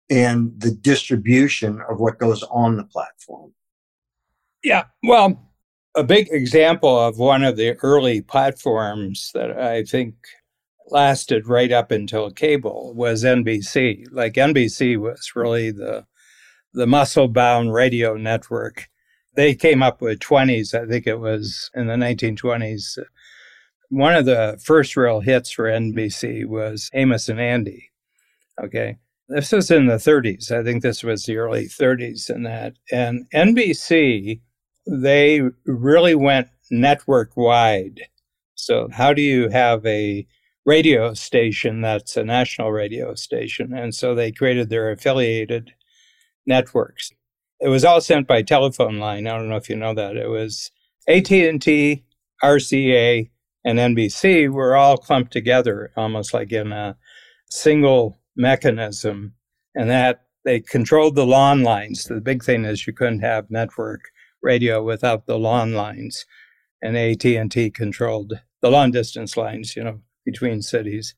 and 0.09 0.53
the 0.57 0.71
distribution 0.71 1.81
of 1.89 1.99
what 1.99 2.17
goes 2.17 2.43
on 2.43 2.77
the 2.77 2.83
platform? 2.85 3.53
Yeah, 4.63 4.85
well, 5.03 5.41
a 5.95 6.03
big 6.03 6.29
example 6.31 6.99
of 6.99 7.17
one 7.17 7.43
of 7.43 7.57
the 7.57 7.75
early 7.83 8.21
platforms 8.21 9.31
that 9.33 9.57
I 9.57 9.83
think 9.83 10.15
lasted 10.89 11.47
right 11.47 11.71
up 11.71 11.91
until 11.91 12.31
cable 12.31 12.93
was 12.93 13.23
NBC. 13.23 14.05
Like 14.11 14.33
NBC 14.33 14.97
was 14.97 15.31
really 15.35 15.71
the 15.71 16.05
the 16.73 16.87
muscle 16.87 17.27
bound 17.27 17.73
radio 17.73 18.15
network. 18.15 18.89
They 19.35 19.55
came 19.55 19.81
up 19.81 20.01
with 20.01 20.19
20s, 20.19 20.73
I 20.73 20.87
think 20.87 21.07
it 21.07 21.19
was 21.19 21.69
in 21.73 21.87
the 21.87 21.95
1920s. 21.95 22.97
One 23.89 24.15
of 24.15 24.25
the 24.25 24.59
first 24.63 24.95
real 24.95 25.21
hits 25.21 25.51
for 25.51 25.65
NBC 25.65 26.45
was 26.45 26.89
Amos 26.93 27.29
and 27.29 27.39
Andy. 27.39 27.91
Okay. 28.61 28.97
This 29.27 29.51
was 29.51 29.71
in 29.71 29.85
the 29.85 29.95
30s. 29.95 30.51
I 30.51 30.63
think 30.63 30.81
this 30.81 31.03
was 31.03 31.25
the 31.25 31.37
early 31.37 31.65
30s 31.65 32.29
and 32.29 32.45
that. 32.45 32.73
And 32.91 33.25
NBC, 33.33 34.41
they 34.85 35.41
really 35.65 36.15
went 36.15 36.49
network 36.69 37.37
wide. 37.37 38.01
So, 38.55 38.89
how 38.91 39.13
do 39.13 39.21
you 39.21 39.49
have 39.49 39.85
a 39.85 40.27
radio 40.65 41.13
station 41.13 41.81
that's 41.81 42.17
a 42.17 42.23
national 42.23 42.71
radio 42.71 43.15
station? 43.15 43.73
And 43.73 43.95
so 43.95 44.13
they 44.13 44.31
created 44.31 44.69
their 44.69 44.91
affiliated 44.91 45.73
networks. 46.45 47.11
It 47.59 47.69
was 47.69 47.85
all 47.85 48.01
sent 48.01 48.27
by 48.27 48.41
telephone 48.41 48.97
line. 48.97 49.27
I 49.27 49.37
don't 49.37 49.49
know 49.49 49.55
if 49.55 49.69
you 49.69 49.75
know 49.75 49.93
that. 49.93 50.17
It 50.17 50.29
was 50.29 50.71
AT&T, 51.07 52.03
RCA, 52.43 53.29
and 53.63 53.79
NBC 53.79 54.49
were 54.49 54.75
all 54.75 54.97
clumped 54.97 55.31
together 55.31 55.91
almost 55.95 56.33
like 56.33 56.51
in 56.51 56.71
a 56.71 56.97
single 57.49 58.17
mechanism 58.35 59.33
and 59.75 59.89
that 59.89 60.25
they 60.43 60.59
controlled 60.59 61.15
the 61.15 61.25
long 61.25 61.61
lines. 61.61 62.05
The 62.05 62.21
big 62.21 62.43
thing 62.43 62.65
is 62.65 62.87
you 62.87 62.93
couldn't 62.93 63.19
have 63.19 63.51
network 63.51 64.01
radio 64.41 64.83
without 64.83 65.27
the 65.27 65.37
long 65.37 65.73
lines 65.73 66.25
and 66.81 66.97
AT&T 66.97 67.69
controlled 67.71 68.33
the 68.61 68.71
long 68.71 68.91
distance 68.91 69.37
lines, 69.37 69.75
you 69.75 69.83
know, 69.83 70.01
between 70.25 70.61
cities. 70.61 71.15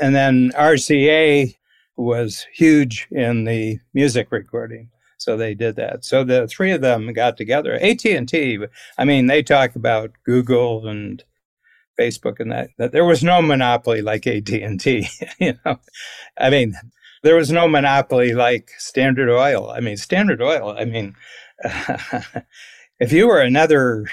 And 0.00 0.14
then 0.14 0.52
RCA 0.52 1.54
was 1.96 2.46
huge 2.52 3.06
in 3.10 3.44
the 3.44 3.78
music 3.94 4.28
recording. 4.30 4.90
So 5.18 5.36
they 5.36 5.54
did 5.54 5.76
that. 5.76 6.04
So 6.04 6.24
the 6.24 6.48
three 6.48 6.72
of 6.72 6.80
them 6.80 7.12
got 7.12 7.36
together. 7.36 7.74
AT&T, 7.74 8.58
I 8.98 9.04
mean, 9.04 9.26
they 9.26 9.42
talk 9.42 9.76
about 9.76 10.10
Google 10.24 10.88
and 10.88 11.22
Facebook 11.98 12.40
and 12.40 12.50
that, 12.50 12.70
that 12.78 12.92
there 12.92 13.04
was 13.04 13.22
no 13.22 13.40
monopoly 13.40 14.02
like 14.02 14.26
AT&T, 14.26 15.08
you 15.38 15.54
know. 15.64 15.78
I 16.38 16.50
mean, 16.50 16.74
there 17.22 17.36
was 17.36 17.52
no 17.52 17.68
monopoly 17.68 18.34
like 18.34 18.70
Standard 18.78 19.30
Oil. 19.30 19.70
I 19.70 19.80
mean, 19.80 19.96
Standard 19.96 20.42
Oil, 20.42 20.74
I 20.76 20.84
mean, 20.86 21.14
if 22.98 23.12
you 23.12 23.28
were 23.28 23.40
another 23.40 24.06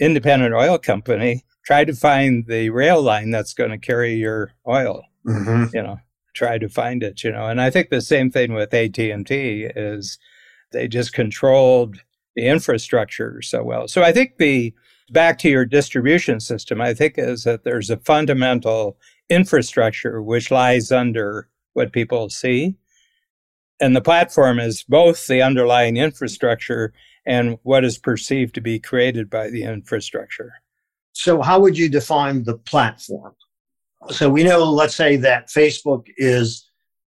independent 0.00 0.54
oil 0.54 0.78
company, 0.78 1.44
try 1.66 1.84
to 1.84 1.92
find 1.92 2.46
the 2.46 2.70
rail 2.70 3.02
line 3.02 3.30
that's 3.30 3.52
going 3.52 3.70
to 3.70 3.78
carry 3.78 4.14
your 4.14 4.52
oil, 4.66 5.02
mm-hmm. 5.26 5.76
you 5.76 5.82
know 5.82 5.98
try 6.40 6.56
to 6.56 6.70
find 6.70 7.02
it, 7.02 7.22
you 7.22 7.30
know. 7.30 7.48
And 7.48 7.60
I 7.60 7.68
think 7.68 7.90
the 7.90 8.00
same 8.00 8.30
thing 8.30 8.54
with 8.54 8.72
AT&T 8.72 9.70
is 9.76 10.18
they 10.72 10.88
just 10.88 11.12
controlled 11.12 11.96
the 12.34 12.46
infrastructure 12.46 13.42
so 13.42 13.62
well. 13.62 13.86
So 13.88 14.02
I 14.02 14.10
think 14.10 14.38
the 14.38 14.72
back 15.10 15.36
to 15.40 15.50
your 15.50 15.66
distribution 15.66 16.40
system, 16.40 16.80
I 16.80 16.94
think 16.94 17.16
is 17.18 17.44
that 17.44 17.64
there's 17.64 17.90
a 17.90 17.98
fundamental 17.98 18.96
infrastructure 19.28 20.22
which 20.22 20.50
lies 20.50 20.90
under 20.90 21.46
what 21.74 21.92
people 21.92 22.30
see. 22.30 22.74
And 23.78 23.94
the 23.94 24.00
platform 24.00 24.58
is 24.58 24.82
both 24.82 25.26
the 25.26 25.42
underlying 25.42 25.98
infrastructure 25.98 26.94
and 27.26 27.58
what 27.64 27.84
is 27.84 27.98
perceived 27.98 28.54
to 28.54 28.62
be 28.62 28.78
created 28.78 29.28
by 29.28 29.50
the 29.50 29.64
infrastructure. 29.64 30.54
So, 31.12 31.42
how 31.42 31.60
would 31.60 31.76
you 31.76 31.90
define 31.90 32.44
the 32.44 32.56
platform? 32.56 33.34
So 34.08 34.30
we 34.30 34.44
know, 34.44 34.64
let's 34.64 34.94
say 34.94 35.16
that 35.16 35.48
Facebook 35.48 36.06
is 36.16 36.68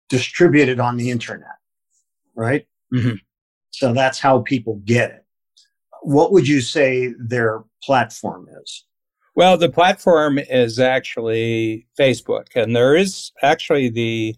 distributed 0.09 0.79
on 0.79 0.97
the 0.97 1.09
internet, 1.09 1.57
right? 2.35 2.67
Mm-hmm. 2.93 3.15
So 3.71 3.93
that's 3.93 4.19
how 4.19 4.41
people 4.41 4.81
get 4.85 5.11
it. 5.11 5.25
What 6.01 6.31
would 6.31 6.47
you 6.47 6.61
say 6.61 7.13
their 7.19 7.63
platform 7.83 8.47
is? 8.61 8.85
Well, 9.35 9.57
the 9.57 9.69
platform 9.69 10.37
is 10.37 10.79
actually 10.79 11.87
Facebook, 11.99 12.55
and 12.55 12.75
there 12.75 12.95
is 12.95 13.31
actually 13.41 13.89
the 13.89 14.35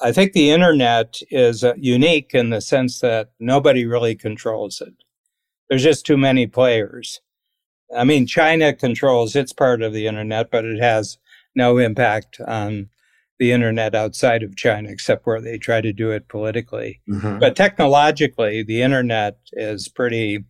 I 0.00 0.12
think 0.12 0.32
the 0.32 0.50
internet 0.50 1.20
is 1.30 1.64
uh, 1.64 1.72
unique 1.78 2.32
in 2.34 2.50
the 2.50 2.60
sense 2.60 3.00
that 3.00 3.30
nobody 3.40 3.86
really 3.86 4.14
controls 4.14 4.82
it. 4.82 4.92
There's 5.70 5.82
just 5.82 6.04
too 6.04 6.18
many 6.18 6.46
players. 6.46 7.22
I 7.96 8.04
mean, 8.04 8.26
China 8.26 8.74
controls 8.74 9.34
its 9.34 9.54
part 9.54 9.80
of 9.80 9.94
the 9.94 10.06
internet, 10.06 10.50
but 10.50 10.66
it 10.66 10.80
has 10.82 11.16
no 11.56 11.78
impact 11.78 12.38
on 12.46 12.90
the 13.38 13.52
internet 13.52 13.94
outside 13.94 14.42
of 14.42 14.56
China, 14.56 14.88
except 14.88 15.26
where 15.26 15.40
they 15.40 15.58
try 15.58 15.80
to 15.80 15.92
do 15.92 16.10
it 16.10 16.28
politically. 16.28 17.00
Mm-hmm. 17.08 17.38
But 17.38 17.56
technologically, 17.56 18.62
the 18.62 18.82
internet 18.82 19.38
is 19.52 19.88
pretty, 19.88 20.44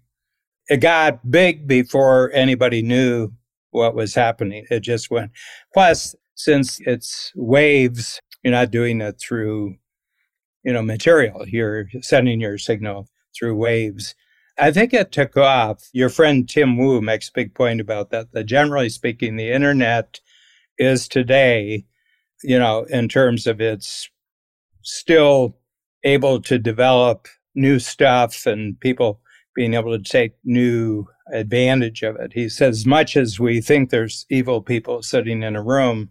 it 0.68 0.78
got 0.78 1.30
big 1.30 1.66
before 1.66 2.30
anybody 2.32 2.82
knew 2.82 3.30
what 3.70 3.94
was 3.94 4.14
happening. 4.14 4.66
It 4.70 4.80
just 4.80 5.10
went. 5.10 5.32
Plus, 5.74 6.14
since 6.34 6.78
it's 6.86 7.32
waves, 7.34 8.20
you're 8.44 8.52
not 8.52 8.70
doing 8.70 9.00
it 9.00 9.18
through, 9.20 9.76
you 10.62 10.72
know, 10.72 10.82
material. 10.82 11.46
You're 11.48 11.88
sending 12.02 12.40
your 12.40 12.58
signal 12.58 13.08
through 13.36 13.56
waves. 13.56 14.14
I 14.58 14.70
think 14.70 14.94
it 14.94 15.12
took 15.12 15.36
off. 15.36 15.88
Your 15.92 16.08
friend 16.08 16.48
Tim 16.48 16.78
Wu 16.78 17.00
makes 17.00 17.28
a 17.28 17.32
big 17.34 17.54
point 17.54 17.80
about 17.80 18.10
that. 18.10 18.32
That 18.32 18.44
generally 18.44 18.88
speaking, 18.88 19.36
the 19.36 19.50
internet 19.50 20.20
is 20.78 21.08
today, 21.08 21.84
you 22.42 22.58
know, 22.58 22.84
in 22.90 23.08
terms 23.08 23.46
of 23.46 23.60
its 23.60 24.08
still 24.82 25.56
able 26.04 26.40
to 26.40 26.58
develop 26.58 27.28
new 27.54 27.78
stuff 27.78 28.46
and 28.46 28.78
people 28.80 29.20
being 29.54 29.74
able 29.74 29.96
to 29.96 30.02
take 30.02 30.32
new 30.44 31.06
advantage 31.32 32.02
of 32.02 32.16
it. 32.16 32.32
He 32.34 32.48
says, 32.48 32.86
much 32.86 33.16
as 33.16 33.40
we 33.40 33.60
think 33.60 33.90
there's 33.90 34.26
evil 34.30 34.60
people 34.60 35.02
sitting 35.02 35.42
in 35.42 35.56
a 35.56 35.62
room, 35.62 36.10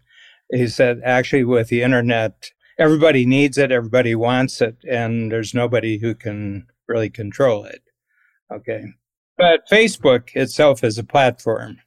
he 0.51 0.67
said, 0.67 0.99
actually, 1.06 1.43
with 1.43 1.69
the 1.69 1.82
internet, 1.82 2.51
everybody 2.78 3.25
needs 3.25 3.58
it, 3.58 3.71
everybody 3.71 4.15
wants 4.15 4.62
it, 4.62 4.78
and 4.89 5.32
there's 5.32 5.54
nobody 5.54 5.97
who 5.97 6.13
can 6.15 6.67
really 6.88 7.10
control 7.10 7.63
it. 7.63 7.82
Okay. 8.51 8.84
But 9.38 9.62
Facebook 9.71 10.36
itself 10.36 10.84
is 10.84 10.97
a 10.97 11.04
platform. 11.04 11.78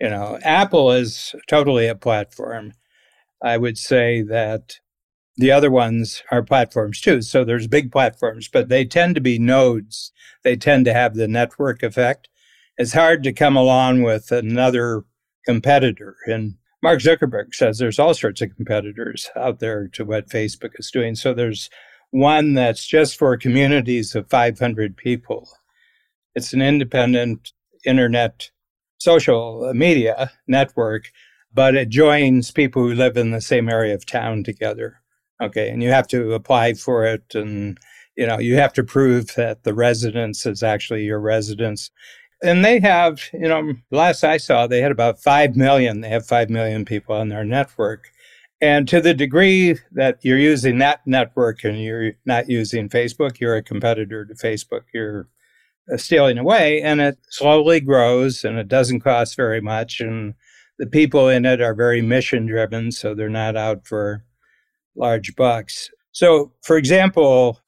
You 0.00 0.10
know, 0.10 0.38
Apple 0.42 0.92
is 0.92 1.34
totally 1.48 1.86
a 1.86 1.94
platform. 1.94 2.72
I 3.42 3.56
would 3.56 3.78
say 3.78 4.22
that 4.22 4.78
the 5.36 5.52
other 5.52 5.70
ones 5.70 6.22
are 6.30 6.42
platforms 6.42 7.00
too. 7.00 7.22
So 7.22 7.44
there's 7.44 7.66
big 7.66 7.92
platforms, 7.92 8.48
but 8.48 8.68
they 8.68 8.84
tend 8.84 9.14
to 9.16 9.20
be 9.20 9.38
nodes. 9.38 10.12
They 10.42 10.56
tend 10.56 10.84
to 10.86 10.94
have 10.94 11.14
the 11.14 11.28
network 11.28 11.82
effect. 11.82 12.28
It's 12.78 12.92
hard 12.92 13.22
to 13.24 13.32
come 13.32 13.56
along 13.56 14.02
with 14.02 14.32
another 14.32 15.04
competitor. 15.44 16.16
And 16.26 16.56
Mark 16.82 17.00
Zuckerberg 17.00 17.54
says 17.54 17.78
there's 17.78 17.98
all 17.98 18.14
sorts 18.14 18.42
of 18.42 18.54
competitors 18.56 19.30
out 19.36 19.60
there 19.60 19.88
to 19.88 20.04
what 20.04 20.28
Facebook 20.28 20.72
is 20.78 20.90
doing. 20.90 21.14
So 21.14 21.34
there's 21.34 21.70
one 22.10 22.54
that's 22.54 22.86
just 22.86 23.18
for 23.18 23.36
communities 23.36 24.14
of 24.14 24.30
500 24.30 24.96
people 24.96 25.48
it's 26.34 26.52
an 26.52 26.62
independent 26.62 27.52
internet 27.84 28.50
social 29.04 29.70
media 29.74 30.32
network, 30.48 31.12
but 31.52 31.74
it 31.76 31.90
joins 31.90 32.50
people 32.50 32.82
who 32.82 32.94
live 32.94 33.16
in 33.16 33.30
the 33.30 33.40
same 33.40 33.68
area 33.68 33.94
of 33.94 34.06
town 34.06 34.42
together. 34.42 35.00
Okay. 35.42 35.68
And 35.68 35.82
you 35.82 35.90
have 35.90 36.08
to 36.08 36.32
apply 36.32 36.74
for 36.74 37.04
it 37.04 37.34
and, 37.34 37.78
you 38.16 38.26
know, 38.26 38.38
you 38.38 38.56
have 38.56 38.72
to 38.72 38.82
prove 38.82 39.34
that 39.34 39.64
the 39.64 39.74
residence 39.74 40.46
is 40.46 40.62
actually 40.62 41.04
your 41.04 41.20
residence. 41.20 41.90
And 42.42 42.64
they 42.64 42.80
have, 42.80 43.20
you 43.32 43.48
know, 43.48 43.74
last 43.90 44.24
I 44.24 44.38
saw, 44.38 44.66
they 44.66 44.80
had 44.80 44.92
about 44.92 45.20
5 45.20 45.54
million. 45.54 46.00
They 46.00 46.08
have 46.08 46.26
5 46.26 46.48
million 46.50 46.84
people 46.84 47.14
on 47.14 47.28
their 47.28 47.44
network. 47.44 48.08
And 48.60 48.88
to 48.88 49.00
the 49.00 49.14
degree 49.14 49.78
that 49.92 50.18
you're 50.22 50.38
using 50.38 50.78
that 50.78 51.00
network 51.06 51.64
and 51.64 51.82
you're 51.82 52.12
not 52.24 52.48
using 52.48 52.88
Facebook, 52.88 53.38
you're 53.38 53.56
a 53.56 53.62
competitor 53.62 54.24
to 54.24 54.34
Facebook. 54.34 54.84
You're 54.94 55.28
stealing 55.96 56.38
away 56.38 56.80
and 56.82 57.00
it 57.00 57.18
slowly 57.30 57.80
grows 57.80 58.44
and 58.44 58.58
it 58.58 58.68
doesn't 58.68 59.00
cost 59.00 59.36
very 59.36 59.60
much 59.60 60.00
and 60.00 60.34
the 60.78 60.86
people 60.86 61.28
in 61.28 61.44
it 61.44 61.60
are 61.60 61.74
very 61.74 62.02
mission 62.02 62.46
driven 62.46 62.90
so 62.90 63.14
they're 63.14 63.28
not 63.28 63.56
out 63.56 63.86
for 63.86 64.24
large 64.96 65.36
bucks. 65.36 65.90
So 66.12 66.52
for 66.62 66.76
example 66.76 67.60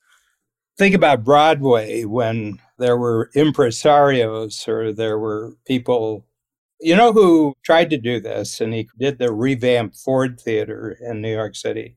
think 0.79 0.95
about 0.95 1.25
broadway 1.25 2.05
when 2.05 2.61
there 2.79 2.97
were 2.97 3.31
impresarios 3.35 4.67
or 4.69 4.93
there 4.93 5.19
were 5.19 5.55
people 5.67 6.25
you 6.81 6.95
know 6.95 7.13
who 7.13 7.55
tried 7.65 7.89
to 7.91 7.99
do 7.99 8.21
this 8.21 8.61
and 8.61 8.75
he 8.75 8.89
did 8.99 9.19
the 9.19 9.33
revamped 9.33 9.97
ford 9.97 10.41
theater 10.41 10.97
in 11.01 11.21
new 11.21 11.33
york 11.33 11.55
city. 11.55 11.97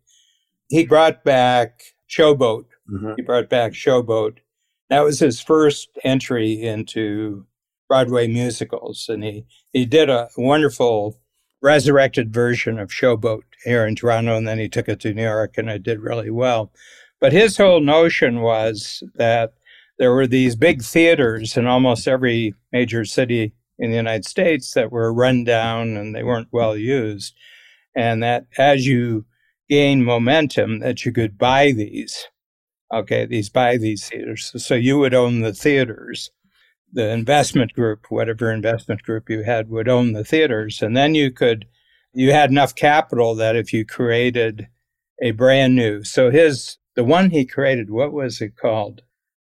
He 0.69 0.85
brought 0.85 1.23
back 1.23 1.81
showboat. 2.09 2.65
Mm-hmm. 2.91 3.13
he 3.17 3.21
brought 3.21 3.49
back 3.49 3.73
showboat 3.73 4.37
that 4.89 5.03
was 5.03 5.19
his 5.19 5.39
first 5.39 5.89
entry 6.03 6.61
into 6.61 7.45
Broadway 7.87 8.27
musicals. 8.27 9.07
And 9.09 9.23
he, 9.23 9.45
he 9.71 9.85
did 9.85 10.09
a 10.09 10.29
wonderful 10.37 11.17
resurrected 11.61 12.33
version 12.33 12.79
of 12.79 12.89
Showboat 12.89 13.41
here 13.63 13.85
in 13.85 13.95
Toronto, 13.95 14.37
and 14.37 14.47
then 14.47 14.59
he 14.59 14.69
took 14.69 14.87
it 14.87 14.99
to 15.01 15.13
New 15.13 15.23
York 15.23 15.57
and 15.57 15.69
it 15.69 15.83
did 15.83 15.99
really 15.99 16.29
well. 16.29 16.71
But 17.19 17.33
his 17.33 17.57
whole 17.57 17.81
notion 17.81 18.41
was 18.41 19.03
that 19.15 19.53
there 19.97 20.13
were 20.13 20.27
these 20.27 20.55
big 20.55 20.81
theaters 20.81 21.57
in 21.57 21.67
almost 21.67 22.07
every 22.07 22.53
major 22.71 23.03
city 23.03 23.53
in 23.77 23.91
the 23.91 23.97
United 23.97 24.25
States 24.25 24.73
that 24.73 24.91
were 24.91 25.13
run 25.13 25.43
down 25.43 25.97
and 25.97 26.15
they 26.15 26.23
weren't 26.23 26.47
well 26.51 26.77
used. 26.77 27.33
And 27.95 28.23
that 28.23 28.45
as 28.57 28.87
you 28.87 29.25
gain 29.69 30.03
momentum, 30.03 30.79
that 30.79 31.05
you 31.05 31.11
could 31.11 31.37
buy 31.37 31.71
these 31.71 32.27
Okay, 32.93 33.25
these 33.25 33.49
buy 33.49 33.77
these 33.77 34.07
theaters. 34.07 34.51
So 34.65 34.73
you 34.75 34.97
would 34.97 35.13
own 35.13 35.41
the 35.41 35.53
theaters. 35.53 36.31
The 36.91 37.09
investment 37.09 37.73
group, 37.73 38.07
whatever 38.09 38.51
investment 38.51 39.03
group 39.03 39.29
you 39.29 39.43
had, 39.43 39.69
would 39.69 39.87
own 39.87 40.13
the 40.13 40.23
theaters. 40.23 40.81
And 40.81 40.97
then 40.97 41.13
you 41.13 41.29
could, 41.29 41.65
you 42.13 42.31
had 42.31 42.49
enough 42.49 42.73
capital 42.73 43.35
that 43.35 43.55
if 43.55 43.71
you 43.71 43.85
created 43.85 44.67
a 45.21 45.31
brand 45.31 45.75
new, 45.75 46.03
so 46.03 46.31
his, 46.31 46.77
the 46.95 47.03
one 47.03 47.29
he 47.29 47.45
created, 47.45 47.91
what 47.91 48.11
was 48.11 48.41
it 48.41 48.57
called? 48.57 49.03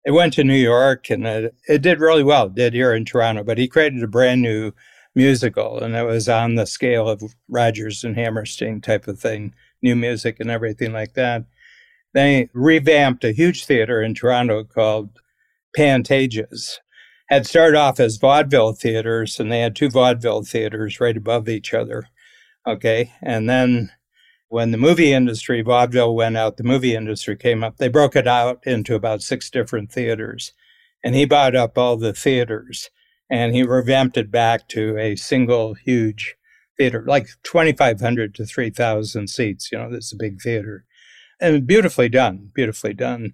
It 0.05 0.11
went 0.11 0.33
to 0.33 0.43
New 0.43 0.53
York 0.53 1.09
and 1.09 1.25
it, 1.25 1.55
it 1.67 1.81
did 1.81 1.99
really 1.99 2.23
well, 2.23 2.47
it 2.47 2.55
did 2.55 2.73
here 2.73 2.93
in 2.93 3.05
Toronto, 3.05 3.43
but 3.43 3.57
he 3.57 3.67
created 3.67 4.03
a 4.03 4.07
brand 4.07 4.43
new 4.43 4.71
musical 5.15 5.79
and 5.79 5.95
it 5.95 6.03
was 6.03 6.29
on 6.29 6.55
the 6.55 6.67
scale 6.67 7.09
of 7.09 7.23
Rodgers 7.49 8.03
and 8.03 8.15
Hammerstein 8.15 8.81
type 8.81 9.07
of 9.07 9.19
thing, 9.19 9.55
new 9.81 9.95
music 9.95 10.39
and 10.39 10.51
everything 10.51 10.93
like 10.93 11.13
that. 11.15 11.45
They 12.13 12.49
revamped 12.53 13.23
a 13.23 13.31
huge 13.31 13.65
theater 13.65 14.01
in 14.01 14.13
Toronto 14.13 14.63
called 14.63 15.09
Pantages. 15.77 16.79
Had 17.29 17.47
started 17.47 17.77
off 17.77 17.99
as 17.99 18.17
vaudeville 18.17 18.73
theaters, 18.73 19.39
and 19.39 19.51
they 19.51 19.61
had 19.61 19.75
two 19.75 19.89
vaudeville 19.89 20.43
theaters 20.43 20.99
right 20.99 21.15
above 21.15 21.47
each 21.47 21.73
other. 21.73 22.09
Okay. 22.67 23.13
And 23.21 23.49
then 23.49 23.91
when 24.49 24.71
the 24.71 24.77
movie 24.77 25.13
industry, 25.13 25.61
vaudeville 25.61 26.13
went 26.13 26.35
out, 26.35 26.57
the 26.57 26.63
movie 26.63 26.93
industry 26.93 27.37
came 27.37 27.63
up, 27.63 27.77
they 27.77 27.87
broke 27.87 28.17
it 28.17 28.27
out 28.27 28.59
into 28.65 28.95
about 28.95 29.21
six 29.21 29.49
different 29.49 29.91
theaters. 29.91 30.51
And 31.03 31.15
he 31.15 31.25
bought 31.25 31.55
up 31.55 31.77
all 31.77 31.95
the 31.95 32.13
theaters 32.13 32.89
and 33.29 33.55
he 33.55 33.63
revamped 33.63 34.17
it 34.17 34.29
back 34.29 34.67
to 34.67 34.97
a 34.97 35.15
single 35.15 35.73
huge 35.73 36.35
theater, 36.77 37.05
like 37.07 37.27
2,500 37.43 38.35
to 38.35 38.45
3,000 38.45 39.29
seats. 39.29 39.71
You 39.71 39.77
know, 39.77 39.89
this 39.89 40.07
is 40.07 40.13
a 40.13 40.17
big 40.17 40.41
theater 40.41 40.85
and 41.41 41.67
beautifully 41.67 42.07
done, 42.07 42.51
beautifully 42.53 42.93
done. 42.93 43.33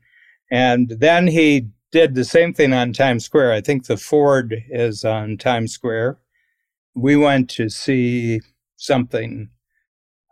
And 0.50 0.90
then 0.90 1.28
he 1.28 1.68
did 1.92 2.16
the 2.16 2.24
same 2.24 2.54
thing 2.54 2.74
on 2.74 2.94
Times 2.94 3.26
Square. 3.26 3.54
I 3.54 3.62
think 3.62 3.86
the 3.86 3.98
Ford 3.98 4.64
is 4.70 5.06
on 5.06 5.38
Times 5.38 5.74
Square. 5.74 6.18
We 6.96 7.16
went 7.16 7.50
to 7.52 7.70
see 7.70 8.42
something. 8.78 9.50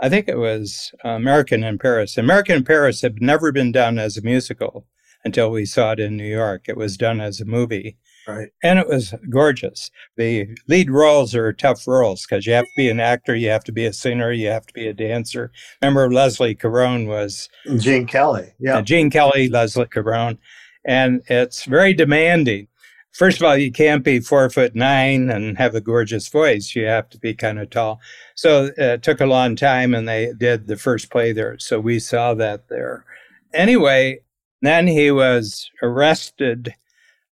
I 0.02 0.10
think 0.10 0.28
it 0.28 0.38
was 0.38 0.94
American 1.04 1.64
in 1.64 1.78
Paris. 1.78 2.18
American 2.18 2.58
in 2.58 2.64
Paris 2.64 3.02
had 3.02 3.22
never 3.22 3.52
been 3.52 3.72
done 3.72 4.00
as 4.00 4.18
a 4.18 4.22
musical 4.22 4.88
until 5.24 5.52
we 5.52 5.66
saw 5.66 5.92
it 5.92 6.00
in 6.00 6.18
New 6.18 6.26
York. 6.26 6.66
It 6.68 6.78
was 6.78 6.98
done 6.98 7.20
as 7.22 7.40
a 7.40 7.46
movie. 7.46 7.98
Right. 8.28 8.50
And 8.64 8.80
it 8.80 8.88
was 8.88 9.14
gorgeous. 9.30 9.92
The 10.18 10.48
lead 10.68 10.90
roles 10.90 11.36
are 11.36 11.54
tough 11.54 11.88
roles 11.88 12.26
because 12.26 12.46
you 12.46 12.54
have 12.54 12.66
to 12.66 12.72
be 12.76 12.90
an 12.90 13.00
actor, 13.00 13.36
you 13.36 13.50
have 13.50 13.64
to 13.66 13.72
be 13.72 13.86
a 13.86 13.94
singer, 13.94 14.32
you 14.32 14.48
have 14.48 14.66
to 14.66 14.74
be 14.74 14.88
a 14.88 14.94
dancer. 14.94 15.52
Remember, 15.82 16.12
Leslie 16.12 16.56
Caron 16.56 17.08
was 17.08 17.50
Gene 17.78 18.08
Kelly. 18.08 18.54
Yeah. 18.60 18.82
Gene 18.82 19.10
Kelly, 19.12 19.48
Leslie 19.50 19.86
Caron. 19.88 20.40
And 20.86 21.22
it's 21.28 21.66
very 21.66 21.94
demanding. 21.94 22.68
First 23.12 23.38
of 23.38 23.44
all, 23.44 23.56
you 23.56 23.72
can't 23.72 24.04
be 24.04 24.20
four 24.20 24.50
foot 24.50 24.76
nine 24.76 25.30
and 25.30 25.58
have 25.58 25.74
a 25.74 25.80
gorgeous 25.80 26.28
voice. 26.28 26.76
You 26.76 26.86
have 26.86 27.10
to 27.12 27.18
be 27.18 27.34
kind 27.34 27.60
of 27.60 27.70
tall. 27.70 28.02
So 28.36 28.72
it 28.76 29.04
took 29.04 29.22
a 29.22 29.26
long 29.26 29.56
time, 29.56 29.94
and 29.94 30.06
they 30.06 30.34
did 30.38 30.68
the 30.68 30.76
first 30.76 31.10
play 31.10 31.32
there. 31.32 31.58
So 31.58 31.80
we 31.80 32.00
saw 32.00 32.34
that 32.34 32.68
there. 32.68 33.06
Anyway, 33.54 34.20
then 34.62 34.86
he 34.86 35.12
was 35.12 35.72
arrested 35.82 36.76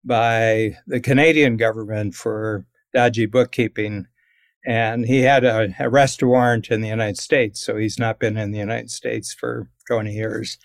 by 0.05 0.77
the 0.87 1.01
Canadian 1.01 1.57
government 1.57 2.15
for 2.15 2.65
dodgy 2.93 3.27
bookkeeping. 3.27 4.07
And 4.65 5.05
he 5.05 5.23
had 5.23 5.45
a 5.45 5.75
arrest 5.81 6.23
warrant 6.23 6.71
in 6.71 6.81
the 6.81 6.89
United 6.89 7.19
States, 7.19 7.61
so 7.61 7.77
he's 7.77 7.99
not 7.99 8.21
been 8.21 8.37
in 8.37 8.53
the 8.53 8.59
United 8.59 8.91
States 8.91 9.35
for 9.35 9.69
20 9.89 10.13
years. 10.13 10.59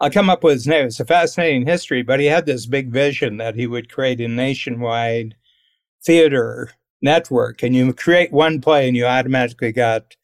I'll 0.00 0.10
come 0.10 0.30
up 0.30 0.44
with 0.44 0.54
his 0.54 0.66
name. 0.66 0.86
It's 0.86 1.00
a 1.00 1.04
fascinating 1.04 1.66
history, 1.66 2.02
but 2.02 2.20
he 2.20 2.26
had 2.26 2.46
this 2.46 2.66
big 2.66 2.90
vision 2.92 3.38
that 3.38 3.54
he 3.54 3.66
would 3.66 3.90
create 3.90 4.20
a 4.20 4.28
nationwide 4.28 5.34
theater 6.04 6.70
network 7.04 7.62
and 7.62 7.76
you 7.76 7.92
create 7.92 8.32
one 8.32 8.60
play 8.60 8.88
and 8.88 8.96
you 8.96 9.04
automatically 9.04 9.70
got 9.70 10.16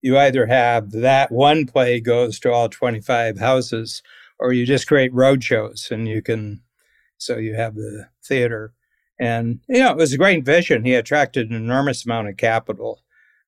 you 0.00 0.18
either 0.18 0.46
have 0.46 0.90
that 0.90 1.30
one 1.30 1.66
play 1.66 2.00
goes 2.00 2.40
to 2.40 2.50
all 2.50 2.68
25 2.68 3.38
houses 3.38 4.02
or 4.38 4.52
you 4.52 4.64
just 4.64 4.88
create 4.88 5.12
road 5.12 5.44
shows 5.44 5.88
and 5.90 6.08
you 6.08 6.22
can 6.22 6.60
so 7.22 7.38
you 7.38 7.54
have 7.54 7.74
the 7.74 8.08
theater. 8.24 8.72
And 9.20 9.60
you 9.68 9.78
know 9.78 9.90
it 9.90 9.96
was 9.96 10.12
a 10.12 10.18
great 10.18 10.44
vision. 10.44 10.84
He 10.84 10.94
attracted 10.94 11.50
an 11.50 11.56
enormous 11.56 12.04
amount 12.04 12.28
of 12.28 12.36
capital 12.36 13.02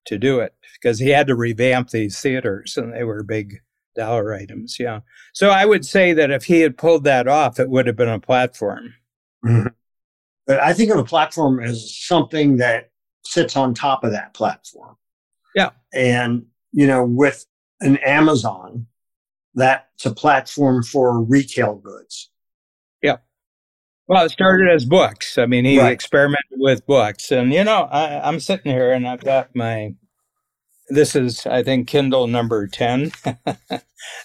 to 0.06 0.18
do 0.18 0.40
it 0.40 0.54
because 0.74 0.98
he 0.98 1.08
had 1.08 1.26
to 1.26 1.34
revamp 1.34 1.90
these 1.90 2.20
theaters 2.20 2.76
and 2.76 2.92
they 2.92 3.04
were 3.04 3.22
big 3.22 3.60
dollar 3.96 4.34
items 4.34 4.76
yeah. 4.78 5.00
So 5.32 5.50
i 5.50 5.64
would 5.64 5.87
say 5.87 6.12
that 6.12 6.30
if 6.30 6.44
he 6.44 6.60
had 6.60 6.76
pulled 6.76 7.04
that 7.04 7.28
off 7.28 7.58
it 7.58 7.70
would 7.70 7.87
have 7.87 7.96
been 7.96 8.08
a 8.08 8.20
platform. 8.20 8.94
Mm-hmm. 9.44 9.68
but 10.46 10.60
i 10.60 10.72
think 10.72 10.90
of 10.90 10.98
a 10.98 11.04
platform 11.04 11.60
as 11.60 11.96
something 11.96 12.56
that 12.58 12.90
sits 13.24 13.56
on 13.56 13.72
top 13.72 14.04
of 14.04 14.12
that 14.12 14.34
platform. 14.34 14.96
Yeah. 15.54 15.70
And 15.92 16.46
you 16.72 16.87
know 16.87 17.04
with 17.04 17.46
an 17.80 17.96
amazon 17.98 18.87
that's 19.54 20.04
a 20.04 20.12
platform 20.12 20.82
for 20.82 21.22
retail 21.22 21.76
goods. 21.76 22.30
Well, 24.06 24.26
it 24.26 24.30
started 24.30 24.70
as 24.70 24.84
books. 24.84 25.38
I 25.38 25.46
mean, 25.46 25.64
he 25.64 25.80
right. 25.80 25.92
experimented 25.92 26.58
with 26.58 26.86
books. 26.86 27.30
And, 27.30 27.52
you 27.52 27.64
know, 27.64 27.84
I, 27.84 28.26
I'm 28.26 28.38
sitting 28.38 28.70
here 28.70 28.92
and 28.92 29.08
I've 29.08 29.24
got 29.24 29.54
my, 29.56 29.94
this 30.88 31.16
is, 31.16 31.46
I 31.46 31.62
think, 31.62 31.88
Kindle 31.88 32.26
number 32.26 32.66
10 32.66 33.12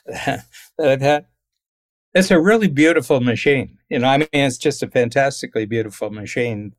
that 0.06 0.46
I've 0.80 1.02
had. 1.02 1.26
It's 2.14 2.32
a 2.32 2.42
really 2.42 2.68
beautiful 2.68 3.22
machine. 3.22 3.78
You 3.90 4.00
know, 4.00 4.08
I 4.08 4.18
mean, 4.18 4.28
it's 4.34 4.58
just 4.58 4.84
a 4.84 4.88
fantastically 4.88 5.66
beautiful 5.66 6.10
machine. 6.10 6.74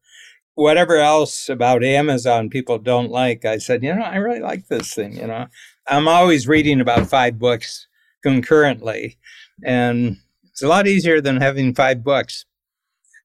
Whatever 0.55 0.97
else 0.97 1.49
about 1.49 1.83
Amazon 1.83 2.51
people 2.51 2.79
don't 2.79 3.11
like, 3.11 3.47
I 3.47 3.59
said, 3.59 3.83
you 3.83 3.95
know, 3.95 4.03
I 4.03 4.17
really 4.17 4.41
like 4.41 4.67
this 4.67 4.93
thing. 4.93 5.17
You 5.17 5.27
know, 5.27 5.47
I'm 5.89 6.07
always 6.07 6.47
reading 6.47 6.81
about 6.81 7.09
five 7.09 7.39
books 7.39 7.87
concurrently. 8.23 9.17
And 9.65 10.19
it's 10.51 10.63
a 10.63 10.69
lot 10.69 10.87
easier 10.87 11.23
than 11.23 11.41
having 11.41 11.75
five 11.75 12.05
books. 12.05 12.45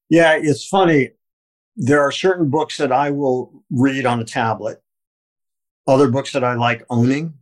Yeah, 0.09 0.37
it's 0.39 0.67
funny. 0.67 1.11
There 1.75 2.01
are 2.01 2.11
certain 2.11 2.49
books 2.49 2.77
that 2.77 2.91
I 2.91 3.11
will 3.11 3.63
read 3.69 4.05
on 4.05 4.19
a 4.19 4.25
tablet, 4.25 4.81
other 5.87 6.09
books 6.09 6.33
that 6.33 6.43
I 6.43 6.55
like 6.55 6.85
owning. 6.89 7.33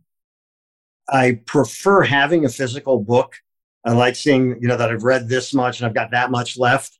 I 1.08 1.40
prefer 1.46 2.02
having 2.02 2.44
a 2.44 2.48
physical 2.48 2.98
book. 3.00 3.36
I 3.84 3.92
like 3.92 4.16
seeing, 4.16 4.58
you 4.60 4.68
know, 4.68 4.76
that 4.76 4.90
I've 4.90 5.04
read 5.04 5.28
this 5.28 5.52
much 5.52 5.78
and 5.78 5.86
I've 5.86 5.94
got 5.94 6.10
that 6.12 6.30
much 6.30 6.56
left. 6.56 6.98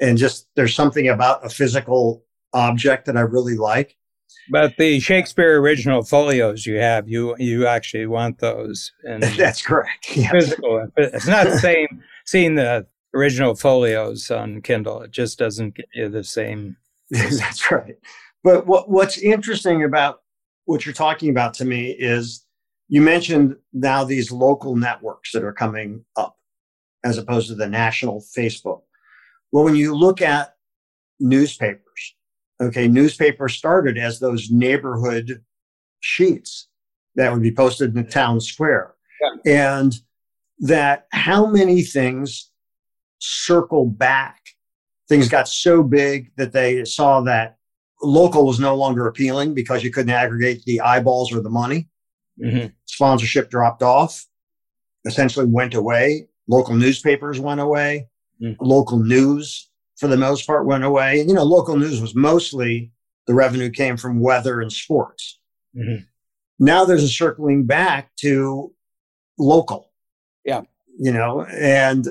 And 0.00 0.18
just 0.18 0.48
there's 0.56 0.74
something 0.74 1.08
about 1.08 1.44
a 1.44 1.48
physical 1.48 2.24
object 2.52 3.06
that 3.06 3.16
I 3.16 3.20
really 3.20 3.56
like. 3.56 3.96
But 4.50 4.76
the 4.76 5.00
Shakespeare 5.00 5.58
original 5.60 6.02
folios 6.02 6.66
you 6.66 6.76
have, 6.76 7.08
you 7.08 7.34
you 7.38 7.66
actually 7.66 8.06
want 8.06 8.38
those. 8.38 8.92
And 9.04 9.22
That's 9.36 9.62
correct. 9.62 10.16
Yes. 10.16 10.30
Physical. 10.32 10.88
It's 10.96 11.26
not 11.26 11.46
the 11.46 11.58
same 11.60 12.02
seeing 12.24 12.54
the 12.54 12.86
original 13.18 13.54
folios 13.54 14.30
on 14.30 14.62
Kindle. 14.62 15.02
It 15.02 15.10
just 15.10 15.38
doesn't 15.38 15.74
get 15.74 15.88
you 15.94 16.08
the 16.08 16.24
same. 16.24 16.76
That's 17.10 17.70
right. 17.70 17.96
But 18.44 18.66
what 18.66 18.88
what's 18.88 19.18
interesting 19.18 19.84
about 19.84 20.22
what 20.64 20.86
you're 20.86 20.94
talking 20.94 21.30
about 21.30 21.54
to 21.54 21.64
me 21.64 21.90
is 21.90 22.44
you 22.88 23.02
mentioned 23.02 23.56
now 23.72 24.04
these 24.04 24.30
local 24.30 24.76
networks 24.76 25.32
that 25.32 25.44
are 25.44 25.52
coming 25.52 26.04
up 26.16 26.36
as 27.04 27.18
opposed 27.18 27.48
to 27.48 27.54
the 27.54 27.68
national 27.68 28.20
Facebook. 28.20 28.82
Well, 29.52 29.64
when 29.64 29.76
you 29.76 29.94
look 29.94 30.20
at 30.20 30.54
newspapers, 31.20 32.14
Okay, 32.60 32.88
newspapers 32.88 33.54
started 33.54 33.98
as 33.98 34.18
those 34.18 34.50
neighborhood 34.50 35.44
sheets 36.00 36.68
that 37.14 37.32
would 37.32 37.42
be 37.42 37.54
posted 37.54 37.90
in 37.96 38.02
the 38.02 38.10
town 38.10 38.40
square. 38.40 38.94
Yeah. 39.44 39.70
And 39.76 39.94
that 40.60 41.06
how 41.12 41.46
many 41.46 41.82
things 41.82 42.50
circle 43.18 43.86
back. 43.86 44.40
Things 45.08 45.28
got 45.28 45.48
so 45.48 45.82
big 45.82 46.32
that 46.36 46.52
they 46.52 46.84
saw 46.84 47.20
that 47.22 47.56
local 48.02 48.46
was 48.46 48.60
no 48.60 48.74
longer 48.74 49.06
appealing 49.06 49.54
because 49.54 49.82
you 49.82 49.90
couldn't 49.90 50.12
aggregate 50.12 50.64
the 50.64 50.80
eyeballs 50.80 51.32
or 51.32 51.40
the 51.40 51.50
money. 51.50 51.88
Mm-hmm. 52.42 52.68
Sponsorship 52.84 53.50
dropped 53.50 53.82
off, 53.82 54.26
essentially 55.04 55.46
went 55.46 55.74
away. 55.74 56.28
Local 56.46 56.74
newspapers 56.74 57.40
went 57.40 57.60
away. 57.60 58.08
Mm-hmm. 58.40 58.64
Local 58.64 58.98
news 58.98 59.68
for 59.96 60.06
the 60.06 60.16
most 60.16 60.46
part 60.46 60.66
went 60.66 60.84
away. 60.84 61.22
You 61.26 61.34
know, 61.34 61.42
local 61.42 61.76
news 61.76 62.00
was 62.00 62.14
mostly 62.14 62.92
the 63.26 63.34
revenue 63.34 63.70
came 63.70 63.96
from 63.96 64.20
weather 64.20 64.60
and 64.60 64.72
sports. 64.72 65.40
Mm-hmm. 65.76 66.04
Now 66.60 66.84
there's 66.84 67.02
a 67.02 67.08
circling 67.08 67.64
back 67.64 68.14
to 68.16 68.72
local. 69.38 69.90
Yeah. 70.44 70.62
You 70.98 71.12
know, 71.12 71.44
and 71.44 72.06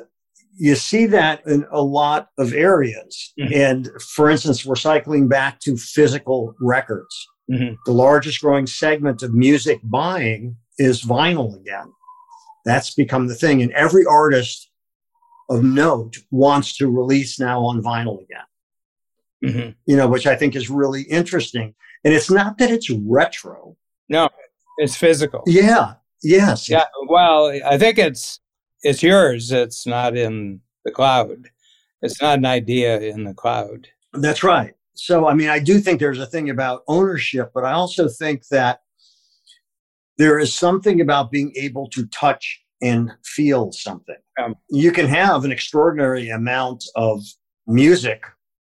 you 0.57 0.75
see 0.75 1.05
that 1.05 1.45
in 1.45 1.65
a 1.71 1.81
lot 1.81 2.29
of 2.37 2.53
areas. 2.53 3.33
Mm-hmm. 3.39 3.53
And 3.53 4.01
for 4.01 4.29
instance, 4.29 4.65
we're 4.65 4.75
cycling 4.75 5.27
back 5.27 5.59
to 5.61 5.77
physical 5.77 6.55
records. 6.59 7.27
Mm-hmm. 7.51 7.75
The 7.85 7.91
largest 7.91 8.41
growing 8.41 8.67
segment 8.67 9.23
of 9.23 9.33
music 9.33 9.79
buying 9.83 10.57
is 10.77 11.03
vinyl 11.03 11.55
again. 11.59 11.91
That's 12.65 12.93
become 12.93 13.27
the 13.27 13.35
thing. 13.35 13.61
And 13.61 13.71
every 13.71 14.05
artist 14.05 14.69
of 15.49 15.63
note 15.63 16.17
wants 16.31 16.75
to 16.77 16.89
release 16.89 17.39
now 17.39 17.61
on 17.61 17.81
vinyl 17.81 18.21
again. 18.23 18.41
Mm-hmm. 19.45 19.69
You 19.85 19.95
know, 19.95 20.07
which 20.07 20.27
I 20.27 20.35
think 20.35 20.55
is 20.55 20.69
really 20.69 21.03
interesting. 21.03 21.73
And 22.03 22.13
it's 22.13 22.29
not 22.29 22.57
that 22.57 22.71
it's 22.71 22.89
retro. 22.89 23.77
No, 24.09 24.29
it's 24.77 24.95
physical. 24.95 25.43
Yeah. 25.45 25.93
Yes. 26.23 26.67
Yeah. 26.67 26.85
Well, 27.07 27.47
I 27.65 27.77
think 27.77 27.97
it's 27.97 28.39
it's 28.83 29.03
yours. 29.03 29.51
It's 29.51 29.85
not 29.85 30.15
in 30.15 30.61
the 30.85 30.91
cloud. 30.91 31.49
It's 32.01 32.21
not 32.21 32.37
an 32.37 32.45
idea 32.45 32.99
in 32.99 33.23
the 33.23 33.33
cloud. 33.33 33.87
That's 34.13 34.43
right. 34.43 34.73
So, 34.93 35.27
I 35.27 35.33
mean, 35.33 35.49
I 35.49 35.59
do 35.59 35.79
think 35.79 35.99
there's 35.99 36.19
a 36.19 36.25
thing 36.25 36.49
about 36.49 36.83
ownership, 36.87 37.51
but 37.53 37.63
I 37.63 37.73
also 37.73 38.07
think 38.07 38.47
that 38.49 38.81
there 40.17 40.39
is 40.39 40.53
something 40.53 41.01
about 41.01 41.31
being 41.31 41.53
able 41.55 41.87
to 41.89 42.07
touch 42.07 42.61
and 42.81 43.11
feel 43.23 43.71
something. 43.71 44.15
Um, 44.41 44.55
you 44.69 44.91
can 44.91 45.07
have 45.07 45.45
an 45.45 45.51
extraordinary 45.51 46.29
amount 46.29 46.83
of 46.95 47.23
music 47.67 48.23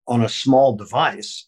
on 0.07 0.23
a 0.23 0.29
small 0.29 0.75
device. 0.75 1.47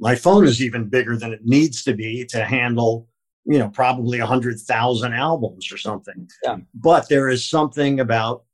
My 0.00 0.14
phone 0.14 0.44
is 0.44 0.62
even 0.62 0.88
bigger 0.88 1.16
than 1.16 1.32
it 1.32 1.40
needs 1.44 1.84
to 1.84 1.94
be 1.94 2.24
to 2.26 2.44
handle, 2.44 3.08
you 3.46 3.58
know, 3.58 3.68
probably 3.68 4.18
100,000 4.18 5.12
albums 5.12 5.70
or 5.72 5.76
something. 5.76 6.28
Yeah. 6.42 6.58
But 6.74 7.08
there 7.08 7.28
is 7.28 7.48
something 7.48 8.00
about 8.00 8.44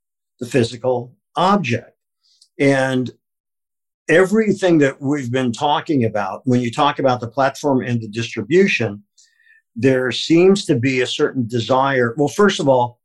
the 0.40 0.46
physical 0.46 1.14
object. 1.36 1.96
And 2.58 3.10
everything 4.08 4.78
that 4.78 5.00
we've 5.00 5.30
been 5.30 5.52
talking 5.52 6.04
about, 6.04 6.42
when 6.44 6.60
you 6.60 6.70
talk 6.70 6.98
about 6.98 7.20
the 7.20 7.28
platform 7.28 7.82
and 7.82 8.00
the 8.00 8.08
distribution, 8.08 9.04
there 9.76 10.10
seems 10.10 10.66
to 10.66 10.74
be 10.74 11.00
a 11.00 11.06
certain 11.06 11.46
desire. 11.46 12.14
Well, 12.16 12.28
first 12.28 12.58
of 12.58 12.68
all, 12.68 12.98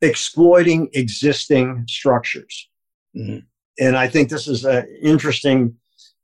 exploiting 0.00 0.88
existing 0.94 1.84
structures. 1.88 2.68
Mm-hmm. 3.16 3.40
And 3.84 3.96
I 3.96 4.08
think 4.08 4.28
this 4.28 4.46
is 4.46 4.64
an 4.64 4.86
interesting 5.02 5.74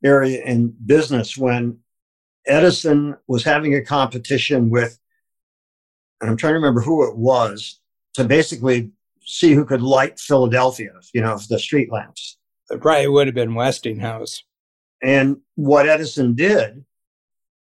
area 0.04 0.42
in 0.44 0.74
business 0.86 1.36
when 1.36 1.78
Edison 2.46 3.16
was 3.26 3.44
having 3.44 3.74
a 3.74 3.82
competition 3.82 4.70
with, 4.70 4.98
and 6.20 6.30
I'm 6.30 6.36
trying 6.36 6.52
to 6.52 6.58
remember 6.58 6.80
who 6.80 7.08
it 7.08 7.16
was, 7.16 7.80
to 8.14 8.24
basically 8.24 8.90
see 9.24 9.52
who 9.52 9.64
could 9.64 9.82
light 9.82 10.18
Philadelphia, 10.18 10.92
you 11.12 11.20
know, 11.20 11.38
the 11.48 11.58
street 11.58 11.90
lamps. 11.90 12.38
It 12.70 12.80
probably 12.80 13.08
would 13.08 13.26
have 13.26 13.34
been 13.34 13.54
Westinghouse. 13.54 14.42
And 15.02 15.38
what 15.54 15.88
Edison 15.88 16.34
did 16.34 16.84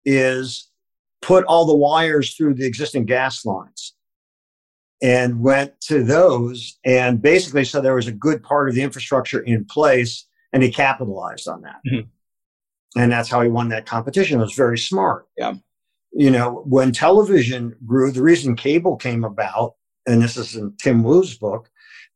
is 0.05 0.71
put 1.21 1.45
all 1.45 1.65
the 1.65 1.75
wires 1.75 2.35
through 2.35 2.55
the 2.55 2.67
existing 2.67 3.07
gas 3.07 3.45
lines 3.45 3.95
and 5.03 5.41
went 5.41 5.81
to 5.81 6.05
those 6.05 6.79
and 6.85 7.23
basically 7.23 7.65
so 7.65 7.81
there 7.81 7.95
was 7.95 8.07
a 8.07 8.13
good 8.13 8.43
part 8.43 8.69
of 8.69 8.75
the 8.75 8.83
infrastructure 8.83 9.41
in 9.41 9.65
place 9.65 10.27
and 10.53 10.63
he 10.63 10.71
capitalized 10.71 11.49
on 11.49 11.63
that 11.63 11.81
mm-hmm. 11.87 12.09
And 12.97 13.11
that's 13.11 13.31
how 13.31 13.41
he 13.41 13.49
won 13.49 13.69
that 13.71 13.87
competition. 13.87 14.39
It 14.39 14.45
was 14.45 14.55
very 14.55 14.79
smart. 14.79 15.27
Yeah. 15.37 15.55
You 16.13 16.31
know 16.31 16.63
when 16.67 16.93
television 16.93 17.75
grew 17.87 18.11
the 18.11 18.23
reason 18.23 18.55
cable 18.55 18.97
came 18.97 19.25
about 19.25 19.75
and 20.07 20.21
this 20.21 20.37
is 20.37 20.57
in 20.57 20.75
tim 20.77 21.03
wu's 21.03 21.39
book 21.39 21.71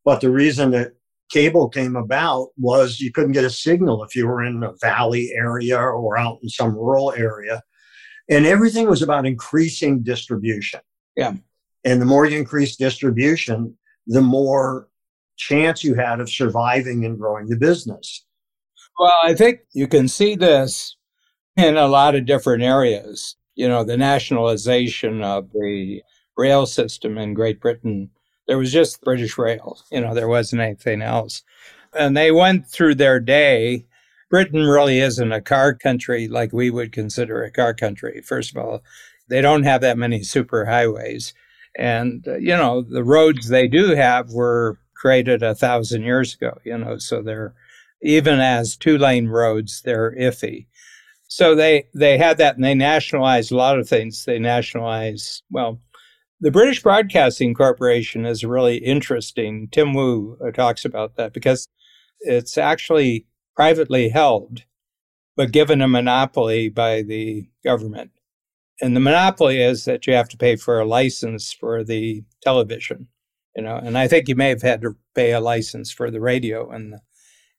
but 0.05 0.21
the 0.21 0.31
reason 0.31 0.71
that 0.73 0.93
cable 1.31 1.69
came 1.69 1.97
about 1.97 2.51
was 2.57 3.01
you 3.01 3.13
couldn't 3.13 3.33
get 3.33 3.45
a 3.45 3.51
signal 3.51 4.05
if 4.05 4.15
you 4.15 4.27
were 4.27 4.45
in 4.45 4.63
a 4.63 4.73
valley 4.81 5.33
area 5.35 5.79
or 5.79 6.17
out 6.17 6.39
in 6.43 6.49
some 6.49 6.75
rural 6.75 7.13
area. 7.13 7.63
And 8.29 8.47
everything 8.47 8.89
was 8.89 9.03
about 9.03 9.27
increasing 9.27 10.03
distribution. 10.03 10.81
Yeah. 11.17 11.35
And 11.85 12.01
the 12.01 12.07
more 12.07 12.27
you 12.27 12.39
increase 12.39 12.77
distribution, 12.77 13.77
the 14.07 14.21
more 14.21 14.89
chance 15.37 15.85
you 15.85 15.95
had 15.95 16.21
of 16.21 16.31
surviving 16.31 17.05
and 17.05 17.19
growing 17.19 17.49
the 17.49 17.57
business. 17.57 18.25
Well, 18.99 19.19
I 19.23 19.35
think 19.35 19.61
you 19.73 19.87
can 19.89 20.09
see 20.09 20.37
this 20.37 20.97
in 21.57 21.77
a 21.77 21.89
lot 21.89 22.15
of 22.15 22.27
different 22.27 22.63
areas. 22.63 23.37
You 23.55 23.69
know, 23.69 23.85
the 23.85 23.97
nationalization 23.97 25.23
of 25.23 25.51
the 25.53 26.03
rail 26.37 26.67
system 26.67 27.19
in 27.19 27.35
Great 27.35 27.61
Britain, 27.61 28.11
there 28.49 28.59
was 28.59 28.73
just 28.73 29.03
British 29.03 29.39
Rail, 29.39 29.79
you 29.93 30.01
know, 30.01 30.15
there 30.15 30.29
wasn't 30.29 30.63
anything 30.63 31.03
else. 31.03 31.43
And 31.99 32.17
they 32.17 32.33
went 32.33 32.69
through 32.69 32.97
their 32.97 33.21
day. 33.21 33.87
Britain 34.31 34.65
really 34.65 35.01
isn't 35.01 35.33
a 35.33 35.41
car 35.41 35.75
country 35.75 36.29
like 36.29 36.53
we 36.53 36.71
would 36.71 36.93
consider 36.93 37.43
a 37.43 37.51
car 37.51 37.75
country. 37.75 38.23
First 38.23 38.51
of 38.53 38.59
all, 38.59 38.83
they 39.29 39.41
don't 39.41 39.65
have 39.65 39.81
that 39.83 39.99
many 39.99 40.21
superhighways. 40.21 41.33
And, 41.79 42.27
uh, 42.29 42.37
you 42.37 42.57
know, 42.57 42.83
the 42.83 43.05
roads 43.05 43.49
they 43.49 43.69
do 43.69 43.95
have 43.95 44.31
were 44.31 44.79
created 44.95 45.43
a 45.43 45.55
thousand 45.55 46.03
years 46.05 46.35
ago, 46.35 46.59
you 46.65 46.77
know, 46.79 46.99
so 46.99 47.23
they're, 47.23 47.55
even 48.07 48.41
as 48.41 48.77
two 48.77 48.97
lane 48.97 49.27
roads, 49.27 49.83
they're 49.83 50.13
iffy. 50.13 50.67
So 51.29 51.57
they, 51.57 51.89
they 51.93 52.17
had 52.17 52.39
that 52.39 52.55
and 52.55 52.65
they 52.65 52.75
nationalized 52.75 53.51
a 53.51 53.57
lot 53.57 53.79
of 53.79 53.89
things. 53.89 54.25
They 54.25 54.39
nationalized, 54.39 55.43
well, 55.51 55.81
the 56.41 56.53
British 56.53 56.83
Broadcasting 56.83 57.53
Corporation 57.53 58.25
is 58.25 58.45
really 58.45 58.77
interesting. 58.77 59.69
Tim 59.73 59.93
Wu 59.93 60.39
uh, 60.47 60.53
talks 60.53 60.85
about 60.85 61.17
that 61.17 61.33
because 61.33 61.67
it's 62.21 62.57
actually 62.57 63.27
privately 63.57 64.09
held, 64.09 64.63
but 65.37 65.51
given 65.51 65.81
a 65.81 65.89
monopoly 65.89 66.69
by 66.69 67.03
the 67.03 67.49
government. 67.65 68.13
And 68.81 68.95
the 68.95 69.01
monopoly 69.01 69.61
is 69.61 69.85
that 69.87 70.07
you 70.07 70.13
have 70.13 70.29
to 70.29 70.37
pay 70.37 70.55
for 70.57 70.79
a 70.79 70.85
license 70.85 71.53
for 71.53 71.83
the 71.83 72.23
television, 72.43 73.09
you 73.57 73.63
know, 73.63 73.77
and 73.77 73.97
I 73.99 74.07
think 74.07 74.29
you 74.29 74.37
may 74.37 74.51
have 74.51 74.63
had 74.63 74.83
to 74.83 74.95
pay 75.15 75.33
a 75.33 75.41
license 75.41 75.91
for 75.91 76.11
the 76.11 76.21
radio 76.21 76.71
in 76.73 76.91
the 76.91 77.01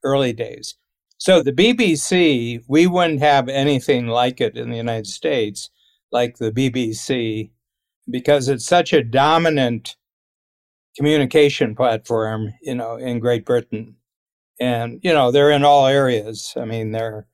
early 0.08 0.34
days. 0.34 0.76
So 1.18 1.41
the 1.41 1.53
BBC, 1.53 2.64
we 2.68 2.88
wouldn't 2.88 3.20
have 3.20 3.49
anything 3.49 4.08
like 4.08 4.39
it 4.39 4.55
in 4.55 4.70
the 4.70 4.78
United 4.78 5.08
States, 5.08 5.70
like 6.12 6.38
the 6.38 6.51
BBC 6.51 7.51
because 8.10 8.47
it's 8.47 8.66
such 8.66 8.93
a 8.93 9.03
dominant 9.03 9.95
communication 10.95 11.76
platform, 11.76 12.53
you 12.62 12.74
know, 12.74 12.95
in 12.95 13.20
Great 13.20 13.45
Britain. 13.45 13.95
And, 14.60 14.99
you 15.03 15.14
know, 15.14 15.32
they're 15.32 15.51
in 15.51 15.64
all 15.64 15.86
areas. 15.86 16.53
I 16.58 16.66
mean, 16.66 16.91
they're, 16.91 17.28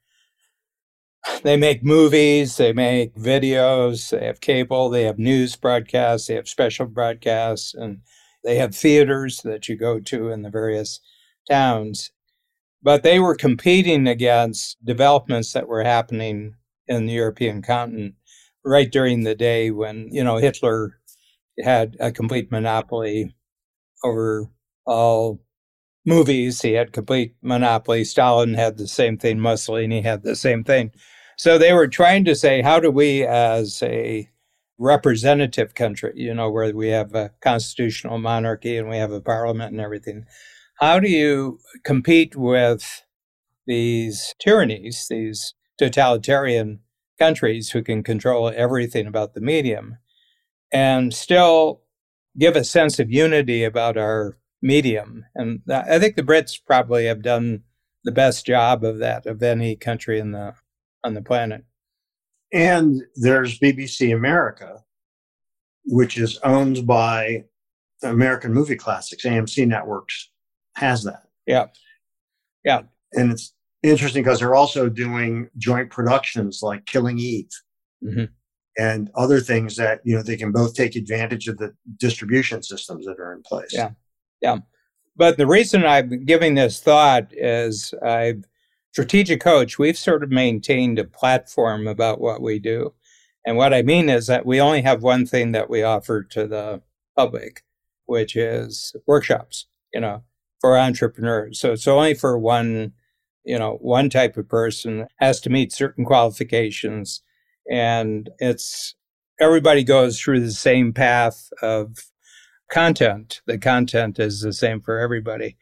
they 1.43 1.55
make 1.55 1.83
movies, 1.83 2.57
they 2.57 2.73
make 2.73 3.15
videos, 3.15 4.09
they 4.09 4.25
have 4.25 4.41
cable, 4.41 4.89
they 4.89 5.03
have 5.03 5.17
news 5.17 5.55
broadcasts, 5.55 6.27
they 6.27 6.35
have 6.35 6.49
special 6.49 6.85
broadcasts, 6.85 7.73
and 7.73 7.99
they 8.43 8.57
have 8.57 8.75
theaters 8.75 9.41
that 9.43 9.69
you 9.69 9.77
go 9.77 10.01
to 10.01 10.29
in 10.29 10.41
the 10.41 10.49
various 10.49 10.99
towns. 11.49 12.11
But 12.83 13.03
they 13.03 13.19
were 13.19 13.35
competing 13.35 14.07
against 14.07 14.83
developments 14.85 15.53
that 15.53 15.67
were 15.67 15.83
happening 15.83 16.55
in 16.87 17.05
the 17.05 17.13
European 17.13 17.61
continent 17.61 18.15
right 18.65 18.91
during 18.91 19.23
the 19.23 19.35
day 19.35 19.71
when, 19.71 20.09
you 20.11 20.23
know, 20.23 20.37
Hitler 20.37 20.99
had 21.63 21.95
a 21.99 22.11
complete 22.11 22.51
monopoly 22.51 23.33
over 24.03 24.49
all 24.85 25.39
movies. 26.05 26.61
He 26.61 26.73
had 26.73 26.91
complete 26.91 27.35
monopoly. 27.41 28.03
Stalin 28.03 28.53
had 28.53 28.77
the 28.77 28.87
same 28.87 29.17
thing. 29.17 29.39
Mussolini 29.39 30.01
had 30.01 30.23
the 30.23 30.35
same 30.35 30.63
thing. 30.63 30.91
So 31.37 31.57
they 31.57 31.73
were 31.73 31.87
trying 31.87 32.25
to 32.25 32.35
say, 32.35 32.61
how 32.61 32.79
do 32.79 32.91
we, 32.91 33.25
as 33.25 33.81
a 33.81 34.29
representative 34.77 35.73
country, 35.73 36.11
you 36.15 36.33
know, 36.33 36.49
where 36.51 36.75
we 36.75 36.89
have 36.89 37.15
a 37.15 37.31
constitutional 37.41 38.17
monarchy 38.17 38.77
and 38.77 38.89
we 38.89 38.97
have 38.97 39.11
a 39.11 39.21
parliament 39.21 39.71
and 39.71 39.79
everything, 39.79 40.25
how 40.79 40.99
do 40.99 41.09
you 41.09 41.59
compete 41.83 42.35
with 42.35 43.03
these 43.65 44.33
tyrannies, 44.39 45.07
these 45.09 45.53
totalitarian 45.77 46.79
countries 47.19 47.69
who 47.69 47.81
can 47.81 48.03
control 48.03 48.51
everything 48.55 49.07
about 49.07 49.33
the 49.33 49.41
medium 49.41 49.97
and 50.71 51.13
still 51.13 51.81
give 52.37 52.55
a 52.55 52.63
sense 52.63 52.99
of 52.99 53.11
unity 53.11 53.63
about 53.63 53.97
our 53.97 54.37
medium. 54.61 55.25
And 55.35 55.61
I 55.69 55.99
think 55.99 56.15
the 56.15 56.23
Brits 56.23 56.59
probably 56.65 57.05
have 57.05 57.21
done 57.21 57.63
the 58.03 58.11
best 58.11 58.45
job 58.45 58.83
of 58.83 58.99
that 58.99 59.25
of 59.25 59.41
any 59.41 59.75
country 59.75 60.19
in 60.19 60.31
the 60.31 60.53
on 61.03 61.13
the 61.13 61.21
planet. 61.21 61.63
And 62.51 63.01
there's 63.15 63.59
BBC 63.59 64.13
America, 64.15 64.83
which 65.85 66.17
is 66.17 66.39
owned 66.43 66.85
by 66.85 67.45
American 68.03 68.53
Movie 68.53 68.75
Classics. 68.75 69.25
AMC 69.25 69.67
Networks 69.67 70.29
has 70.75 71.03
that. 71.03 71.23
Yeah. 71.45 71.67
Yeah. 72.63 72.83
And 73.13 73.31
it's 73.31 73.53
interesting 73.83 74.23
because 74.23 74.39
they're 74.39 74.55
also 74.55 74.89
doing 74.89 75.49
joint 75.57 75.91
productions 75.91 76.61
like 76.63 76.85
Killing 76.85 77.19
Eve 77.19 77.49
mm-hmm. 78.03 78.25
and 78.77 79.11
other 79.15 79.39
things 79.39 79.75
that 79.75 80.01
you 80.03 80.15
know 80.15 80.23
they 80.23 80.37
can 80.37 80.51
both 80.51 80.73
take 80.73 80.95
advantage 80.95 81.47
of 81.47 81.57
the 81.57 81.73
distribution 81.97 82.63
systems 82.63 83.05
that 83.05 83.19
are 83.19 83.33
in 83.33 83.41
place. 83.43 83.71
Yeah, 83.71 83.91
yeah. 84.41 84.59
But 85.15 85.37
the 85.37 85.45
reason 85.45 85.85
I'm 85.85 86.25
giving 86.25 86.55
this 86.55 86.79
thought 86.79 87.27
is 87.33 87.93
I've 88.03 88.45
strategic 88.91 89.41
coach. 89.41 89.77
We've 89.77 89.97
sort 89.97 90.23
of 90.23 90.29
maintained 90.29 90.97
a 90.97 91.03
platform 91.03 91.87
about 91.87 92.21
what 92.21 92.41
we 92.41 92.59
do, 92.59 92.93
and 93.45 93.57
what 93.57 93.73
I 93.73 93.81
mean 93.81 94.09
is 94.09 94.27
that 94.27 94.45
we 94.45 94.61
only 94.61 94.81
have 94.81 95.03
one 95.03 95.25
thing 95.25 95.51
that 95.51 95.69
we 95.69 95.83
offer 95.83 96.23
to 96.23 96.47
the 96.47 96.81
public, 97.15 97.63
which 98.05 98.35
is 98.35 98.95
workshops. 99.05 99.67
You 99.93 100.01
know, 100.01 100.23
for 100.63 100.77
entrepreneurs. 100.77 101.59
So 101.59 101.73
it's 101.73 101.87
only 101.87 102.13
for 102.13 102.39
one 102.39 102.93
you 103.43 103.59
know, 103.59 103.77
one 103.81 104.09
type 104.09 104.37
of 104.37 104.47
person 104.47 105.05
has 105.17 105.41
to 105.41 105.49
meet 105.49 105.73
certain 105.73 106.05
qualifications. 106.05 107.21
And 107.69 108.29
it's 108.39 108.95
everybody 109.39 109.83
goes 109.83 110.19
through 110.19 110.41
the 110.41 110.51
same 110.51 110.93
path 110.93 111.49
of 111.61 111.97
content. 112.71 113.41
The 113.45 113.57
content 113.57 114.19
is 114.19 114.41
the 114.41 114.53
same 114.53 114.81
for 114.81 114.99
everybody. 114.99 115.57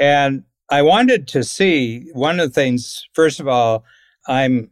And 0.00 0.44
I 0.70 0.82
wanted 0.82 1.28
to 1.28 1.44
see 1.44 2.08
one 2.12 2.40
of 2.40 2.48
the 2.48 2.54
things, 2.54 3.06
first 3.12 3.40
of 3.40 3.48
all, 3.48 3.84
I'm 4.26 4.70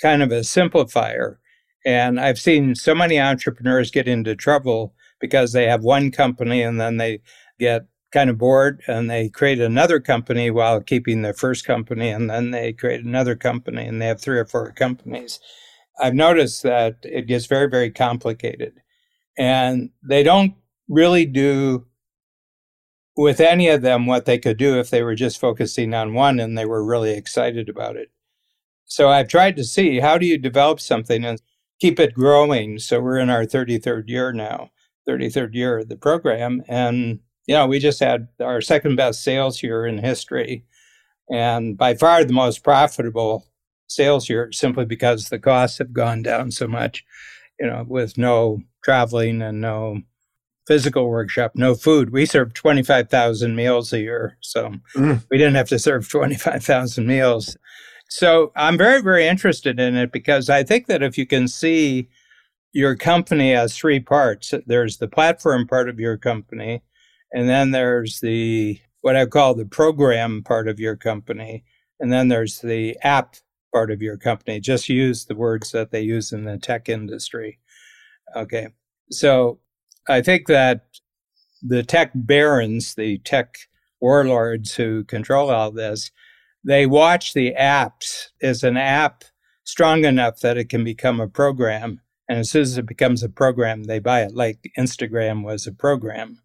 kind 0.00 0.22
of 0.22 0.30
a 0.32 0.40
simplifier. 0.40 1.36
And 1.84 2.20
I've 2.20 2.38
seen 2.38 2.74
so 2.74 2.94
many 2.94 3.18
entrepreneurs 3.18 3.90
get 3.90 4.06
into 4.06 4.36
trouble 4.36 4.94
because 5.20 5.52
they 5.52 5.66
have 5.66 5.82
one 5.82 6.10
company 6.10 6.62
and 6.62 6.80
then 6.80 6.98
they 6.98 7.20
get 7.58 7.86
kind 8.12 8.30
of 8.30 8.38
bored 8.38 8.82
and 8.86 9.08
they 9.08 9.28
create 9.28 9.60
another 9.60 10.00
company 10.00 10.50
while 10.50 10.80
keeping 10.80 11.22
their 11.22 11.34
first 11.34 11.64
company 11.64 12.08
and 12.08 12.28
then 12.28 12.50
they 12.50 12.72
create 12.72 13.04
another 13.04 13.36
company 13.36 13.86
and 13.86 14.00
they 14.00 14.06
have 14.06 14.20
three 14.20 14.38
or 14.38 14.44
four 14.44 14.72
companies. 14.72 15.38
I've 16.00 16.14
noticed 16.14 16.62
that 16.62 16.96
it 17.02 17.26
gets 17.26 17.46
very 17.46 17.68
very 17.68 17.90
complicated 17.90 18.74
and 19.38 19.90
they 20.02 20.22
don't 20.22 20.54
really 20.88 21.24
do 21.24 21.86
with 23.16 23.40
any 23.40 23.68
of 23.68 23.82
them 23.82 24.06
what 24.06 24.24
they 24.24 24.38
could 24.38 24.56
do 24.56 24.78
if 24.78 24.90
they 24.90 25.02
were 25.02 25.14
just 25.14 25.40
focusing 25.40 25.94
on 25.94 26.14
one 26.14 26.40
and 26.40 26.56
they 26.56 26.64
were 26.64 26.84
really 26.84 27.12
excited 27.12 27.68
about 27.68 27.96
it. 27.96 28.10
So 28.86 29.08
i've 29.08 29.28
tried 29.28 29.56
to 29.56 29.64
see 29.64 30.00
how 30.00 30.18
do 30.18 30.26
you 30.26 30.38
develop 30.38 30.80
something 30.80 31.24
and 31.24 31.40
keep 31.80 32.00
it 32.00 32.14
growing? 32.14 32.78
So 32.80 33.00
we're 33.00 33.18
in 33.18 33.30
our 33.30 33.44
33rd 33.44 34.08
year 34.08 34.32
now 34.32 34.70
33rd 35.08 35.54
year 35.54 35.78
of 35.78 35.88
the 35.88 35.96
program 35.96 36.62
and 36.68 37.20
you 37.46 37.54
know, 37.54 37.66
we 37.66 37.78
just 37.78 38.00
had 38.00 38.28
our 38.40 38.60
second 38.60 38.96
best 38.96 39.22
sales 39.22 39.62
year 39.62 39.86
in 39.86 39.98
history 39.98 40.64
and 41.30 41.78
by 41.78 41.94
far 41.94 42.24
the 42.24 42.32
most 42.32 42.64
profitable 42.64 43.46
sales 43.86 44.28
year 44.28 44.50
simply 44.52 44.84
because 44.84 45.28
the 45.28 45.38
costs 45.38 45.78
have 45.78 45.92
gone 45.92 46.22
down 46.22 46.50
so 46.50 46.66
much, 46.66 47.04
you 47.58 47.66
know, 47.66 47.84
with 47.88 48.18
no 48.18 48.60
traveling 48.82 49.40
and 49.40 49.60
no 49.60 50.00
physical 50.66 51.08
workshop, 51.08 51.52
no 51.54 51.74
food. 51.74 52.12
We 52.12 52.26
served 52.26 52.54
25,000 52.54 53.54
meals 53.56 53.92
a 53.92 54.00
year. 54.00 54.36
So 54.40 54.74
mm. 54.94 55.24
we 55.30 55.38
didn't 55.38 55.56
have 55.56 55.68
to 55.68 55.78
serve 55.78 56.08
25,000 56.08 57.06
meals. 57.06 57.56
So 58.08 58.52
I'm 58.56 58.76
very, 58.76 59.00
very 59.02 59.26
interested 59.26 59.78
in 59.78 59.96
it 59.96 60.12
because 60.12 60.50
I 60.50 60.62
think 60.64 60.86
that 60.86 61.02
if 61.02 61.16
you 61.16 61.26
can 61.26 61.48
see 61.48 62.08
your 62.72 62.96
company 62.96 63.54
as 63.54 63.76
three 63.76 64.00
parts, 64.00 64.52
there's 64.66 64.98
the 64.98 65.08
platform 65.08 65.66
part 65.66 65.88
of 65.88 65.98
your 65.98 66.16
company, 66.16 66.82
and 67.32 67.48
then 67.48 67.70
there's 67.70 68.20
the 68.20 68.80
what 69.02 69.16
I 69.16 69.26
call 69.26 69.54
the 69.54 69.64
program 69.64 70.42
part 70.42 70.68
of 70.68 70.78
your 70.78 70.96
company. 70.96 71.64
And 72.00 72.12
then 72.12 72.28
there's 72.28 72.60
the 72.60 72.96
app 73.02 73.36
part 73.72 73.90
of 73.90 74.02
your 74.02 74.16
company. 74.16 74.60
Just 74.60 74.88
use 74.88 75.24
the 75.24 75.34
words 75.34 75.72
that 75.72 75.90
they 75.90 76.00
use 76.02 76.32
in 76.32 76.44
the 76.44 76.58
tech 76.58 76.88
industry. 76.88 77.58
Okay. 78.36 78.68
So 79.10 79.58
I 80.08 80.22
think 80.22 80.46
that 80.46 80.86
the 81.62 81.82
tech 81.82 82.10
barons, 82.14 82.94
the 82.94 83.18
tech 83.18 83.56
warlords 84.00 84.74
who 84.74 85.04
control 85.04 85.50
all 85.50 85.70
this, 85.70 86.10
they 86.64 86.86
watch 86.86 87.32
the 87.32 87.54
apps. 87.58 88.28
Is 88.40 88.62
an 88.62 88.76
app 88.76 89.24
strong 89.64 90.04
enough 90.04 90.40
that 90.40 90.56
it 90.56 90.68
can 90.68 90.84
become 90.84 91.20
a 91.20 91.28
program? 91.28 92.00
And 92.28 92.38
as 92.38 92.50
soon 92.50 92.62
as 92.62 92.78
it 92.78 92.86
becomes 92.86 93.22
a 93.22 93.28
program, 93.28 93.84
they 93.84 93.98
buy 93.98 94.22
it, 94.22 94.34
like 94.34 94.70
Instagram 94.78 95.42
was 95.42 95.66
a 95.66 95.72
program. 95.72 96.40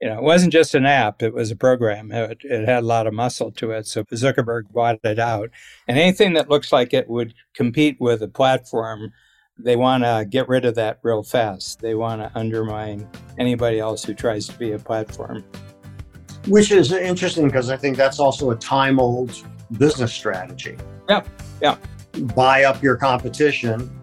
You 0.00 0.08
know, 0.08 0.16
it 0.16 0.22
wasn't 0.22 0.52
just 0.52 0.74
an 0.74 0.86
app, 0.86 1.22
it 1.22 1.34
was 1.34 1.50
a 1.50 1.56
program. 1.56 2.10
It, 2.10 2.38
it, 2.42 2.66
had 2.66 2.82
a 2.82 2.86
lot 2.86 3.06
of 3.06 3.12
muscle 3.12 3.50
to 3.52 3.72
it. 3.72 3.86
So 3.86 4.04
Zuckerberg 4.04 4.72
bought 4.72 4.98
it 5.04 5.18
out. 5.18 5.50
And 5.88 5.98
anything 5.98 6.32
that 6.34 6.48
looks 6.48 6.72
like 6.72 6.94
it 6.94 7.08
would 7.08 7.34
compete 7.54 7.96
with 8.00 8.22
a 8.22 8.28
platform, 8.28 9.12
they 9.58 9.76
want 9.76 10.04
to 10.04 10.26
get 10.28 10.48
rid 10.48 10.64
of 10.64 10.74
that 10.76 11.00
real 11.02 11.22
fast. 11.22 11.80
They 11.80 11.94
want 11.94 12.22
to 12.22 12.32
undermine 12.34 13.08
anybody 13.38 13.78
else 13.78 14.02
who 14.02 14.14
tries 14.14 14.46
to 14.48 14.58
be 14.58 14.72
a 14.72 14.78
platform. 14.78 15.44
Which 16.48 16.72
is 16.72 16.92
interesting 16.92 17.46
because 17.46 17.68
I 17.68 17.76
think 17.76 17.98
that's 17.98 18.18
also 18.18 18.50
a 18.50 18.56
time 18.56 18.98
old 18.98 19.36
business 19.76 20.14
strategy. 20.14 20.78
Yeah, 21.10 21.24
yeah. 21.60 21.76
Buy 22.34 22.64
up 22.64 22.82
your 22.82 22.96
competition 22.96 23.94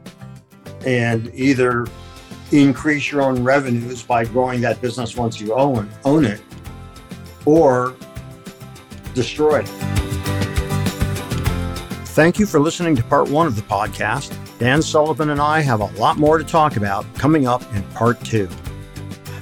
and 0.85 1.33
either 1.33 1.87
increase 2.51 3.11
your 3.11 3.21
own 3.21 3.43
revenues 3.43 4.03
by 4.03 4.25
growing 4.25 4.61
that 4.61 4.81
business 4.81 5.15
once 5.15 5.39
you 5.39 5.53
own 5.53 5.89
own 6.05 6.25
it, 6.25 6.41
or 7.45 7.95
destroy 9.13 9.59
it. 9.59 9.67
Thank 12.17 12.39
you 12.39 12.45
for 12.45 12.59
listening 12.59 12.95
to 12.95 13.03
part 13.03 13.29
one 13.29 13.45
of 13.45 13.55
the 13.55 13.61
podcast. 13.61 14.35
Dan 14.57 14.81
Sullivan 14.81 15.29
and 15.29 15.39
I 15.39 15.61
have 15.61 15.81
a 15.81 15.85
lot 15.99 16.17
more 16.17 16.39
to 16.39 16.43
talk 16.43 16.77
about 16.77 17.05
coming 17.15 17.47
up 17.47 17.61
in 17.75 17.83
part 17.93 18.19
two. 18.21 18.47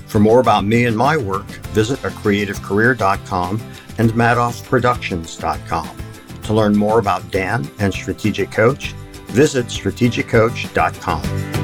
For 0.08 0.20
more 0.20 0.42
about 0.42 0.66
me 0.66 0.86
and 0.86 0.96
my 0.96 1.16
work, 1.16 1.46
visit 1.74 2.00
acreativecareer.com 2.00 3.62
and 3.98 4.12
madoffproductions.com. 4.12 5.98
To 6.44 6.54
learn 6.54 6.76
more 6.76 7.00
about 7.00 7.32
Dan 7.32 7.70
and 7.80 7.94
Strategic 7.94 8.52
Coach, 8.52 8.92
visit 9.28 9.68
strategiccoach.com. 9.68 11.55